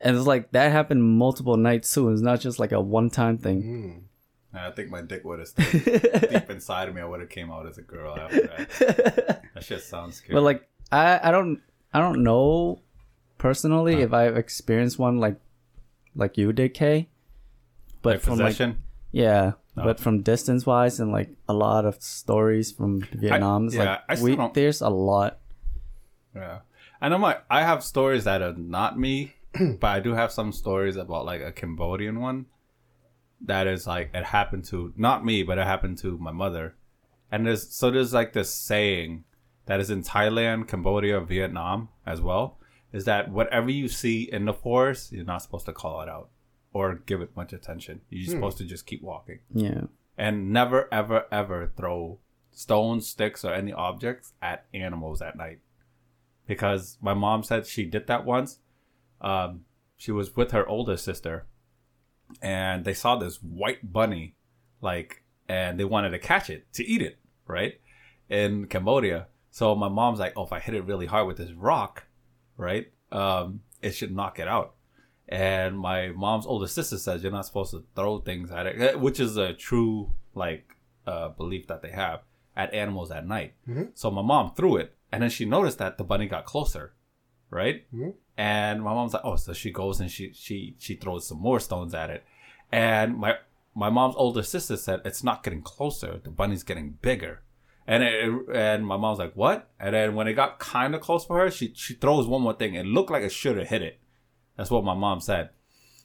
[0.00, 2.10] And it's like that happened multiple nights too.
[2.10, 4.08] It's not just like a one time thing.
[4.58, 5.82] I think my dick would have stayed
[6.30, 7.00] deep inside of me.
[7.00, 9.40] I would have came out as a girl after that.
[9.54, 10.34] That shit sounds scary.
[10.34, 11.60] But like I I don't
[11.92, 12.80] I don't know
[13.38, 15.36] personally if I've experienced one like
[16.16, 17.08] like you did, K.
[18.02, 18.58] But Like from like
[19.12, 19.84] yeah, No.
[19.84, 24.12] but from distance wise and like a lot of stories from Vietnam, it's yeah, I
[24.12, 25.38] like still we don't- there's a lot.
[26.34, 26.58] Yeah.
[27.00, 29.34] I know my I have stories that are not me,
[29.80, 32.46] but I do have some stories about like a Cambodian one
[33.46, 36.76] that is like it happened to not me, but it happened to my mother.
[37.30, 39.24] And there's so there's like this saying
[39.66, 42.58] that is in Thailand, Cambodia, Vietnam as well,
[42.92, 46.28] is that whatever you see in the forest, you're not supposed to call it out
[46.72, 48.00] or give it much attention.
[48.10, 49.82] You're supposed to just keep walking Yeah.
[50.18, 52.18] and never ever ever throw
[52.52, 55.58] stones, sticks, or any objects at animals at night.
[56.46, 58.58] Because my mom said she did that once.
[59.20, 59.64] Um,
[59.96, 61.46] she was with her older sister,
[62.42, 64.34] and they saw this white bunny,
[64.80, 67.80] like, and they wanted to catch it to eat it, right,
[68.28, 69.28] in Cambodia.
[69.50, 72.04] So my mom's like, "Oh, if I hit it really hard with this rock,
[72.56, 74.74] right, um, it should knock it out."
[75.28, 79.20] And my mom's older sister says you're not supposed to throw things at it, which
[79.20, 80.76] is a true like
[81.06, 82.22] uh, belief that they have
[82.56, 83.54] at animals at night.
[83.94, 86.94] So my mom threw it, and then she noticed that the bunny got closer,
[87.54, 87.86] right?
[87.94, 88.10] Mm-hmm.
[88.36, 91.60] And my mom's like, oh, so she goes and she she she throws some more
[91.60, 92.24] stones at it,
[92.72, 93.36] and my
[93.74, 97.42] my mom's older sister said it's not getting closer, the bunny's getting bigger.
[97.86, 99.68] And it, and my mom's like, what?
[99.78, 102.54] And then when it got kind of close for her, she she throws one more
[102.54, 102.74] thing.
[102.74, 104.00] It looked like it should have hit it.
[104.56, 105.50] That's what my mom said.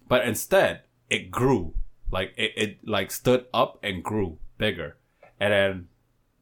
[0.08, 1.76] But instead, it grew.
[2.12, 4.98] Like it, it like stood up and grew bigger.
[5.40, 5.88] And then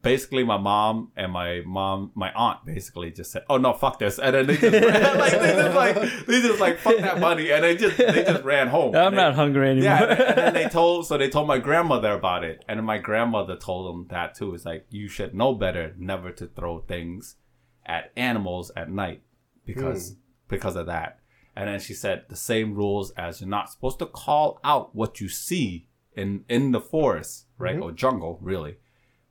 [0.08, 4.18] basically my mom and my mom my aunt basically just said, Oh no, fuck this.
[4.18, 7.50] And then they just ran, like they just like they just like fuck that money,
[7.50, 8.94] and they just they just ran home.
[8.94, 9.84] I'm And not they- hungry anymore.
[9.84, 12.98] yeah, and, and then they told so they told my grandmother about it, and my
[12.98, 14.54] grandmother told them that too.
[14.54, 17.36] It's like you should know better never to throw things
[17.84, 19.20] at animals at night
[19.66, 20.14] because hmm.
[20.48, 21.20] because of that.
[21.54, 25.20] And then she said the same rules as you're not supposed to call out what
[25.20, 27.82] you see in in the forest, right, mm-hmm.
[27.82, 28.76] or jungle, really,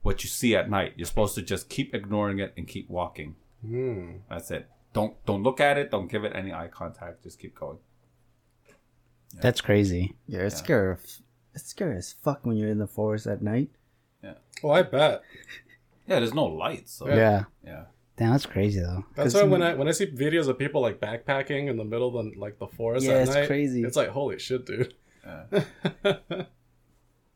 [0.02, 0.94] what you see at night.
[0.96, 3.36] You're supposed to just keep ignoring it and keep walking.
[3.66, 4.16] Hmm.
[4.30, 4.68] That's it.
[4.92, 5.90] Don't don't look at it.
[5.90, 7.22] Don't give it any eye contact.
[7.22, 7.78] Just keep going.
[9.40, 10.14] That's crazy.
[10.26, 10.96] yeah, it's scary.
[11.54, 13.70] It's scary as fuck when you're in the forest at night.
[14.22, 14.34] Yeah.
[14.62, 15.22] Oh, I bet.
[16.06, 16.92] Yeah, there's no lights.
[16.94, 17.44] So, Yeah.
[17.64, 17.84] yeah.
[18.16, 19.04] Damn, that's crazy though.
[19.14, 22.18] That's why when I when I see videos of people like backpacking in the middle
[22.18, 23.82] of the, like the forest Yeah, at it's night, crazy.
[23.84, 24.94] It's like holy shit, dude.
[25.24, 25.62] Yeah,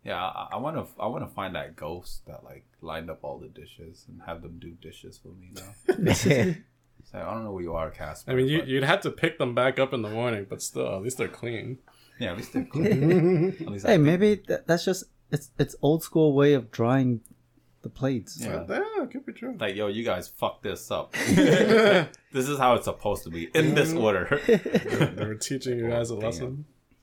[0.06, 0.86] I- I want to.
[1.02, 4.42] I want to find that ghost that like lined up all the dishes and have
[4.42, 6.12] them do dishes for me now.
[6.14, 6.30] So
[7.18, 8.32] I don't know where you are, Casper.
[8.32, 10.60] I mean, you but- you'd have to pick them back up in the morning, but
[10.62, 11.78] still, at least they're clean.
[12.18, 13.56] yeah, at least they're clean.
[13.68, 17.20] least Hey, maybe th- that's just it's it's old school way of drying
[17.82, 18.38] the plates.
[18.40, 18.64] Yeah.
[18.68, 19.56] Yeah, it could be true.
[19.58, 21.12] like, yo, you guys fucked this up.
[21.12, 24.40] this is how it's supposed to be in this order.
[24.46, 26.24] they were teaching you guys a Damn.
[26.24, 26.64] lesson.